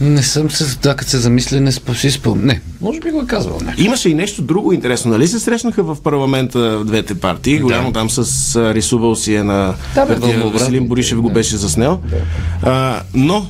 Не 0.00 0.22
съм 0.22 0.50
се, 0.50 0.78
да, 0.78 0.96
като 0.96 1.10
се 1.10 1.18
замисля, 1.18 1.60
не 1.60 1.72
си 1.72 2.10
спомня. 2.10 2.44
Не, 2.46 2.60
може 2.80 3.00
би 3.00 3.10
го 3.10 3.20
е 3.20 3.26
казвал. 3.26 3.58
Не. 3.64 3.74
Имаше 3.84 4.08
и 4.08 4.14
нещо 4.14 4.42
друго 4.42 4.72
интересно. 4.72 5.10
Нали 5.10 5.28
се 5.28 5.40
срещнаха 5.40 5.82
в 5.82 5.96
парламента 6.02 6.84
двете 6.84 7.14
партии? 7.14 7.58
Голямо 7.58 7.92
там 7.92 8.10
с 8.10 8.56
а, 8.56 8.74
рисувал 8.74 9.16
си 9.16 9.34
е 9.34 9.44
на 9.44 9.74
Да, 9.94 10.04
вълнообразно. 10.04 10.50
Веселин 10.50 10.88
Боришев 10.88 11.20
го 11.20 11.28
Да. 11.28 11.34
беше 11.34 11.56
заснел. 11.56 12.00
А, 12.62 13.00
но 13.14 13.46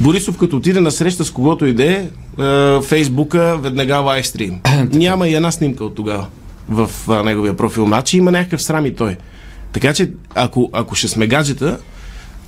Борисов 0.00 0.36
като 0.38 0.56
отиде 0.56 0.80
на 0.80 0.90
среща 0.90 1.24
с 1.24 1.30
когото 1.30 1.66
иде, 1.66 2.08
а, 2.38 2.80
Фейсбука 2.82 3.58
веднага 3.62 3.96
лайвстрим. 3.96 4.60
Няма 4.92 5.28
и 5.28 5.34
една 5.34 5.50
снимка 5.50 5.84
от 5.84 5.94
тогава 5.94 6.26
в 6.68 6.90
а, 7.08 7.22
неговия 7.22 7.56
профил. 7.56 7.86
Значи 7.86 8.16
има 8.16 8.30
някакъв 8.32 8.62
срам 8.62 8.86
и 8.86 8.94
той. 8.94 9.16
Така 9.72 9.94
че, 9.94 10.10
ако, 10.34 10.70
ако 10.72 10.94
ще 10.94 11.08
сме 11.08 11.26
гаджета, 11.26 11.78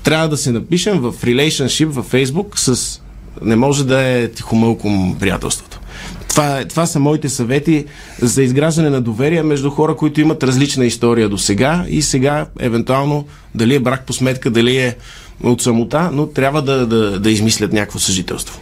трябва 0.02 0.28
да 0.28 0.36
се 0.36 0.52
напишем 0.52 0.98
в 1.00 1.12
relationship 1.12 1.86
във 1.86 2.06
Фейсбук 2.06 2.58
с... 2.58 3.00
Не 3.42 3.56
може 3.56 3.86
да 3.86 4.02
е 4.02 4.28
тихомълком 4.28 5.16
приятелството. 5.20 5.80
Това, 6.28 6.64
това 6.64 6.86
са 6.86 6.98
моите 6.98 7.28
съвети 7.28 7.84
за 8.22 8.42
изграждане 8.42 8.90
на 8.90 9.00
доверие 9.00 9.42
между 9.42 9.70
хора, 9.70 9.96
които 9.96 10.20
имат 10.20 10.42
различна 10.42 10.84
история 10.84 11.28
до 11.28 11.38
сега 11.38 11.84
и 11.88 12.02
сега, 12.02 12.46
евентуално, 12.58 13.26
дали 13.54 13.74
е 13.74 13.80
брак 13.80 14.06
по 14.06 14.12
сметка, 14.12 14.50
дали 14.50 14.76
е 14.76 14.96
от 15.42 15.62
самота, 15.62 16.10
но 16.12 16.26
трябва 16.26 16.62
да, 16.62 16.86
да, 16.86 17.20
да 17.20 17.30
измислят 17.30 17.72
някакво 17.72 17.98
съжителство. 17.98 18.60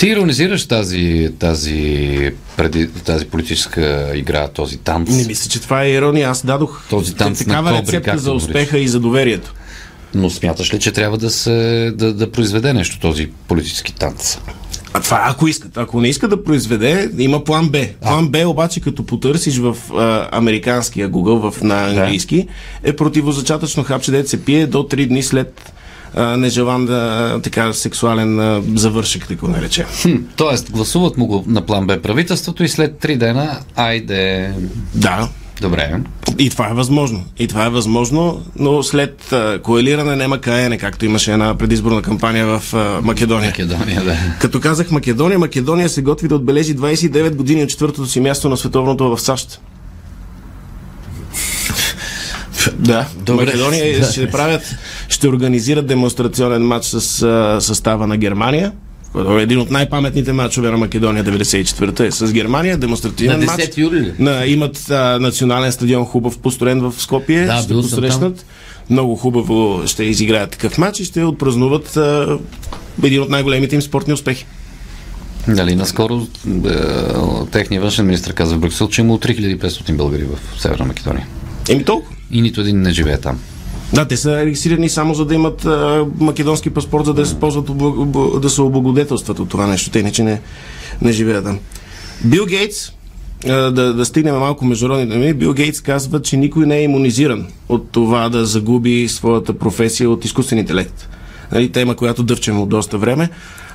Ти 0.00 0.08
иронизираш 0.08 0.66
тази, 0.66 1.32
тази, 1.38 2.30
преди, 2.56 2.88
тази 2.88 3.26
политическа 3.26 4.12
игра, 4.14 4.48
този 4.48 4.76
танц. 4.76 5.10
Не 5.10 5.26
мисля, 5.26 5.50
че 5.50 5.60
това 5.60 5.84
е 5.84 5.90
ирония. 5.90 6.28
Аз 6.28 6.46
дадох 6.46 6.88
Този 6.90 7.14
танц 7.14 7.40
на 7.40 7.46
такава 7.46 7.70
кобри, 7.70 7.86
рецепта 7.86 8.18
за 8.18 8.32
успеха 8.32 8.78
и 8.78 8.88
за 8.88 9.00
доверието. 9.00 9.54
Но 10.14 10.30
смяташ 10.30 10.74
ли, 10.74 10.78
че 10.80 10.92
трябва 10.92 11.18
да, 11.18 11.30
се, 11.30 11.92
да, 11.96 12.14
да 12.14 12.32
произведе 12.32 12.72
нещо 12.72 13.00
този 13.00 13.30
политически 13.48 13.94
танц? 13.94 14.38
А 14.94 15.00
това 15.00 15.22
ако 15.24 15.48
искат. 15.48 15.76
Ако 15.76 16.00
не 16.00 16.08
иска 16.08 16.28
да 16.28 16.44
произведе, 16.44 17.10
има 17.18 17.44
план 17.44 17.68
Б. 17.68 17.86
План 18.02 18.28
Б 18.28 18.48
обаче, 18.48 18.80
като 18.80 19.06
потърсиш 19.06 19.58
в 19.58 19.76
а, 19.94 20.28
американския 20.32 21.10
Google, 21.10 21.50
в, 21.50 21.62
на 21.62 21.88
английски, 21.88 22.46
е 22.82 22.96
противозачатъчно 22.96 23.84
хапче, 23.84 24.10
дете 24.10 24.28
се 24.28 24.44
пие 24.44 24.66
до 24.66 24.78
3 24.78 25.08
дни 25.08 25.22
след 25.22 25.72
а, 26.14 26.36
нежелан 26.36 26.86
да, 26.86 27.40
така, 27.42 27.72
сексуален 27.72 28.40
а, 28.40 28.62
завършек, 28.74 29.28
да 29.28 29.34
го 29.34 29.48
наречем. 29.48 29.86
Хм, 30.02 30.16
тоест, 30.36 30.70
гласуват 30.70 31.16
му 31.16 31.26
го 31.26 31.44
на 31.46 31.66
план 31.66 31.86
Б 31.86 32.02
правителството 32.02 32.64
и 32.64 32.68
след 32.68 32.98
три 32.98 33.16
дена, 33.16 33.58
айде... 33.76 34.52
Да, 34.94 35.28
Добре. 35.60 36.00
И 36.38 36.50
това 36.50 36.68
е 36.70 36.74
възможно. 36.74 37.24
И 37.38 37.48
това 37.48 37.66
е 37.66 37.68
възможно, 37.68 38.42
но 38.56 38.82
след 38.82 39.32
а, 39.32 39.58
коалиране 39.62 40.16
няма 40.16 40.40
каене, 40.40 40.78
както 40.78 41.04
имаше 41.04 41.32
една 41.32 41.58
предизборна 41.58 42.02
кампания 42.02 42.46
в 42.46 42.74
а, 42.74 43.00
Македония. 43.02 43.50
Македония, 43.50 44.04
да. 44.04 44.16
Като 44.40 44.60
казах 44.60 44.90
Македония, 44.90 45.38
Македония 45.38 45.88
се 45.88 46.02
готви 46.02 46.28
да 46.28 46.34
отбележи 46.34 46.76
29 46.76 47.34
години 47.34 47.62
от 47.62 47.68
четвъртото 47.68 48.06
си 48.06 48.20
място 48.20 48.48
на 48.48 48.56
световното 48.56 49.16
в 49.16 49.20
САЩ. 49.20 49.60
Да, 52.72 53.06
Добре. 53.16 53.44
Македония 53.44 54.04
ще 54.04 54.30
правят, 54.30 54.62
ще 55.10 55.28
организират 55.28 55.86
демонстрационен 55.86 56.66
матч 56.66 56.86
с 56.86 57.22
а, 57.22 57.60
състава 57.60 58.06
на 58.06 58.16
Германия. 58.16 58.72
е 59.38 59.42
Един 59.42 59.58
от 59.58 59.70
най-паметните 59.70 60.32
матчове 60.32 60.70
на 60.70 60.76
Македония 60.76 61.24
94-та 61.24 62.04
е 62.04 62.10
с 62.10 62.32
Германия, 62.32 62.76
демонстративен 62.76 63.40
На 63.40 63.46
матч. 63.46 63.62
10 63.62 63.78
юли 63.78 64.00
ли? 64.00 64.12
На, 64.18 64.46
имат 64.46 64.90
а, 64.90 65.18
национален 65.20 65.72
стадион 65.72 66.04
хубав 66.04 66.38
построен 66.38 66.80
в 66.80 66.94
Скопие. 66.98 67.46
Да, 67.46 67.62
ще 67.62 67.72
посрещнат. 67.72 68.46
Много 68.90 69.16
хубаво 69.16 69.82
ще 69.86 70.04
изиграят 70.04 70.50
такъв 70.50 70.78
матч 70.78 71.00
и 71.00 71.04
ще 71.04 71.24
отпразнуват 71.24 71.96
а, 71.96 72.38
един 73.04 73.22
от 73.22 73.28
най-големите 73.30 73.74
им 73.74 73.82
спортни 73.82 74.14
успехи. 74.14 74.46
Дали 75.48 75.74
наскоро 75.74 76.26
е, 76.46 76.70
техният 77.50 77.82
външен 77.82 78.06
министр 78.06 78.32
каза 78.32 78.54
в 78.54 78.58
Брюксел, 78.58 78.88
че 78.88 79.00
има 79.00 79.18
3500 79.18 79.92
българи 79.92 80.24
в 80.24 80.60
Северна 80.60 80.84
Македония. 80.84 81.26
Еми 81.68 81.84
толкова. 81.84 82.16
И 82.30 82.42
нито 82.42 82.60
един 82.60 82.82
не 82.82 82.90
живее 82.90 83.18
там. 83.18 83.38
Да, 83.94 84.04
те 84.04 84.16
са 84.16 84.44
регистрирани 84.44 84.88
само 84.88 85.14
за 85.14 85.24
да 85.24 85.34
имат 85.34 85.64
а, 85.64 86.06
македонски 86.18 86.70
паспорт, 86.70 87.04
за 87.04 87.14
да 87.14 87.26
се 87.26 87.34
ползват, 87.40 87.70
да 88.42 88.50
се 88.50 88.62
облагодетелстват 88.62 89.38
от 89.38 89.48
това 89.48 89.66
нещо. 89.66 89.90
Те 89.90 89.98
иначе 89.98 90.22
не, 90.22 90.40
не 91.02 91.12
живеят 91.12 91.44
там. 91.44 91.58
Бил 92.24 92.46
Гейтс, 92.46 92.92
да, 93.46 93.94
да 93.94 94.04
стигнем 94.04 94.34
малко 94.34 94.64
международните 94.64 95.18
ми, 95.18 95.34
Бил 95.34 95.54
Гейтс 95.54 95.80
казва, 95.80 96.22
че 96.22 96.36
никой 96.36 96.66
не 96.66 96.76
е 96.76 96.82
иммунизиран 96.82 97.46
от 97.68 97.90
това 97.90 98.28
да 98.28 98.46
загуби 98.46 99.08
своята 99.08 99.58
професия 99.58 100.10
от 100.10 100.24
изкуствен 100.24 100.58
интелект. 100.58 101.08
Нали, 101.52 101.72
тема, 101.72 101.96
която 101.96 102.22
дъвчем 102.22 102.60
от 102.60 102.68
доста 102.68 102.98
време. 102.98 103.28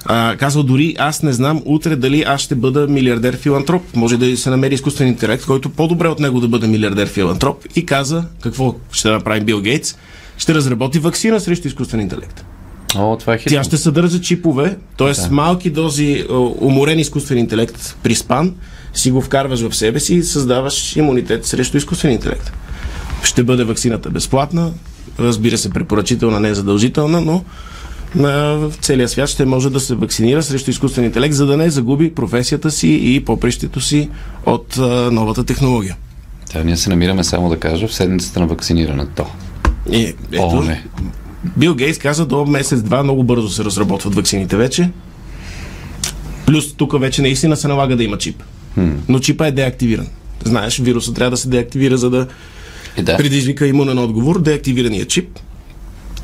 А, 0.06 0.36
казва 0.38 0.64
дори 0.64 0.96
аз 1.00 1.24
не 1.24 1.34
знам 1.34 1.62
утре 1.66 1.96
дали 1.96 2.24
аз 2.28 2.42
ще 2.42 2.56
бъда 2.56 2.88
милиардер 2.88 3.38
филантроп. 3.38 3.96
Може 3.96 4.18
да 4.18 4.38
се 4.38 4.50
намери 4.50 4.74
изкуствен 4.74 5.08
интелект, 5.08 5.46
който 5.46 5.70
по-добре 5.70 6.08
от 6.08 6.20
него 6.20 6.40
да 6.40 6.48
бъде 6.48 6.68
милиардер 6.68 7.08
филантроп. 7.08 7.66
И 7.76 7.86
каза 7.86 8.24
какво 8.42 8.76
ще 8.92 9.10
направи 9.10 9.42
Бил 9.42 9.62
Гейтс. 9.62 9.96
Ще 10.38 10.54
разработи 10.54 11.00
вакцина 11.00 11.40
срещу 11.40 11.68
изкуствен 11.68 12.02
интелект. 12.02 12.46
О, 12.96 13.18
това 13.18 13.34
е 13.34 13.38
хитро. 13.38 13.56
Тя 13.56 13.64
ще 13.64 13.78
съдържа 13.78 14.22
чипове, 14.22 14.78
т.е. 14.98 15.12
Да. 15.12 15.32
малки 15.32 15.70
дози 15.70 16.26
уморен 16.62 17.00
изкуствен 17.00 17.38
интелект 17.38 17.98
при 18.04 18.16
спан, 18.16 18.54
си 18.94 19.12
го 19.12 19.22
вкарваш 19.22 19.62
в 19.62 19.76
себе 19.76 20.00
си 20.00 20.16
и 20.16 20.24
създаваш 20.24 20.96
имунитет 20.96 21.46
срещу 21.46 21.78
изкуствен 21.78 22.12
интелект. 22.12 22.52
Ще 23.24 23.44
бъде 23.44 23.64
вакцината 23.64 24.10
безплатна, 24.10 24.72
разбира 25.20 25.58
се, 25.58 25.70
препоръчителна, 25.70 26.40
не 26.40 26.50
е 26.50 26.56
задължителна, 26.56 27.22
но 27.22 27.44
на 28.16 28.60
целия 28.82 29.10
свят 29.10 29.30
ще 29.30 29.46
може 29.46 29.70
да 29.70 29.80
се 29.80 29.96
вакцинира 29.96 30.44
срещу 30.44 30.72
изкуствен 30.72 31.06
интелект, 31.06 31.36
за 31.36 31.46
да 31.46 31.58
не 31.58 31.70
загуби 31.70 32.16
професията 32.16 32.72
си 32.72 33.00
и 33.04 33.26
попрището 33.26 33.82
си 33.82 34.10
от 34.46 34.78
а, 34.78 35.12
новата 35.12 35.44
технология. 35.44 35.96
Та, 36.52 36.64
ние 36.64 36.78
се 36.78 36.90
намираме, 36.90 37.24
само 37.24 37.50
да 37.50 37.60
кажа, 37.60 37.88
в 37.88 37.94
седмицата 37.94 38.40
на 38.40 38.48
вакцинирането. 38.48 39.26
И, 39.92 40.14
ето, 40.32 40.44
О, 40.44 40.64
не. 40.64 40.84
Бил 41.58 41.76
Гейтс 41.76 42.00
каза 42.00 42.26
до 42.26 42.46
месец-два 42.46 43.04
много 43.04 43.24
бързо 43.24 43.50
се 43.50 43.64
разработват 43.64 44.16
вакцините 44.16 44.58
вече. 44.58 44.90
Плюс 46.46 46.74
тук 46.74 47.00
вече 47.00 47.22
наистина 47.22 47.58
се 47.58 47.68
налага 47.68 47.96
да 47.96 48.04
има 48.04 48.18
чип. 48.18 48.44
Но 49.08 49.20
чипа 49.20 49.48
е 49.48 49.52
деактивиран. 49.52 50.08
Знаеш, 50.44 50.78
вирусът 50.78 51.16
трябва 51.16 51.32
да 51.32 51.38
се 51.38 51.50
деактивира, 51.50 51.98
за 51.98 52.10
да 52.10 52.28
да. 53.04 53.18
предизвика 53.18 53.68
имунен 53.68 53.98
отговор. 53.98 54.42
Деактивирания 54.42 55.06
чип. 55.06 55.40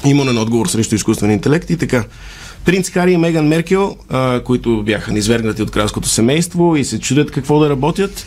Имунен 0.05 0.37
отговор 0.37 0.67
срещу 0.67 0.95
изкуствен 0.95 1.31
интелект 1.31 1.69
и 1.69 1.77
така. 1.77 2.03
Принц 2.65 2.89
Хари 2.89 3.11
и 3.11 3.17
Меган 3.17 3.47
Меркел, 3.47 3.97
а, 4.09 4.43
които 4.43 4.83
бяха 4.83 5.11
низвергнати 5.11 5.61
от 5.61 5.71
кралското 5.71 6.09
семейство 6.09 6.75
и 6.75 6.85
се 6.85 6.99
чудят 6.99 7.31
какво 7.31 7.59
да 7.59 7.69
работят, 7.69 8.25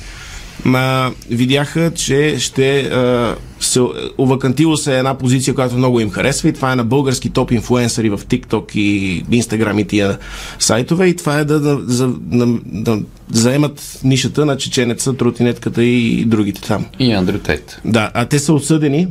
ма, 0.64 1.12
видяха, 1.30 1.90
че 1.94 2.38
ще 2.38 2.80
а, 2.80 3.37
се, 3.61 3.80
овакантило 4.18 4.76
се 4.76 4.99
една 4.99 5.18
позиция, 5.18 5.55
която 5.55 5.76
много 5.76 6.00
им 6.00 6.11
харесва 6.11 6.48
и 6.48 6.52
това 6.52 6.72
е 6.72 6.76
на 6.76 6.85
български 6.85 7.31
топ 7.31 7.52
инфлуенсъри 7.52 8.11
в 8.11 8.18
TikTok 8.18 8.76
и 8.76 9.24
Instagram 9.24 9.81
и 9.81 9.85
тия 9.85 10.18
сайтове 10.59 11.07
и 11.07 11.16
това 11.16 11.38
е 11.38 11.44
да, 11.44 11.61
да, 11.61 11.76
да, 11.76 12.09
да, 12.26 12.46
да 12.66 13.02
заемат 13.33 14.00
нишата 14.05 14.46
на 14.46 14.57
чеченеца, 14.57 15.16
тротинетката 15.16 15.85
и 15.85 16.24
другите 16.24 16.61
там. 16.61 16.87
И 16.98 17.12
Андрю 17.12 17.38
Тейт. 17.38 17.81
Да, 17.85 18.11
а 18.14 18.26
те 18.26 18.38
са 18.38 18.52
осъдени. 18.52 19.09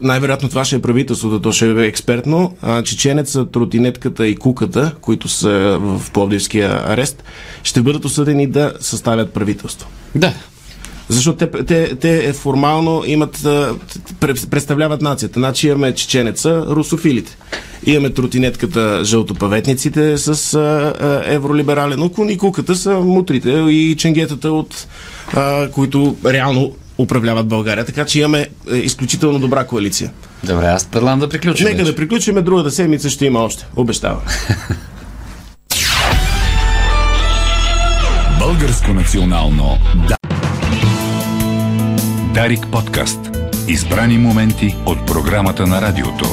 Най-вероятно 0.00 0.48
това 0.48 0.64
ще 0.64 0.76
е 0.76 0.82
правителството, 0.82 1.40
то 1.40 1.52
ще 1.52 1.70
е 1.70 1.86
експертно. 1.86 2.56
Чеченеца, 2.84 3.46
тротинетката 3.46 4.26
и 4.26 4.36
куката, 4.36 4.92
които 5.00 5.28
са 5.28 5.78
в 5.80 6.10
Пловдивския 6.12 6.82
арест, 6.86 7.24
ще 7.62 7.82
бъдат 7.82 8.04
осъдени 8.04 8.46
да 8.46 8.72
съставят 8.80 9.32
правителство. 9.32 9.88
Да. 10.14 10.32
Защото 11.08 11.46
те, 11.46 11.64
те, 11.64 11.96
те 11.96 12.32
формално 12.32 13.02
имат, 13.06 13.46
представляват 14.50 15.02
нацията. 15.02 15.40
Значи 15.40 15.68
имаме 15.68 15.94
чеченеца, 15.94 16.64
русофилите. 16.68 17.36
Имаме 17.86 18.10
тротинетката, 18.10 19.04
жълтопаветниците 19.04 20.18
с 20.18 20.54
а, 20.54 21.22
евролиберален 21.26 22.02
уклон 22.02 22.30
и 22.30 22.38
куката 22.38 22.76
са 22.76 22.94
мутрите 22.94 23.50
и 23.50 23.96
ченгетата, 23.98 24.52
от, 24.52 24.86
а, 25.34 25.70
които 25.70 26.16
реално 26.24 26.72
управляват 26.98 27.46
България. 27.46 27.84
Така 27.84 28.04
че 28.04 28.18
имаме 28.18 28.48
е, 28.72 28.76
изключително 28.76 29.38
добра 29.38 29.64
коалиция. 29.66 30.10
Добре, 30.44 30.66
аз 30.66 30.84
предлагам 30.84 31.20
да 31.20 31.28
приключим. 31.28 31.64
Нека 31.64 31.78
вече. 31.78 31.90
да 31.90 31.96
приключиме, 31.96 32.42
другата 32.42 32.70
седмица 32.70 33.10
ще 33.10 33.26
има 33.26 33.40
още. 33.40 33.66
Обещавам. 33.76 34.20
Българско 38.38 38.94
национално 38.94 39.78
да. 40.08 40.16
Дарик 42.34 42.66
подкаст. 42.72 43.18
Избрани 43.68 44.18
моменти 44.18 44.76
от 44.86 45.06
програмата 45.06 45.66
на 45.66 45.82
радиото. 45.82 46.26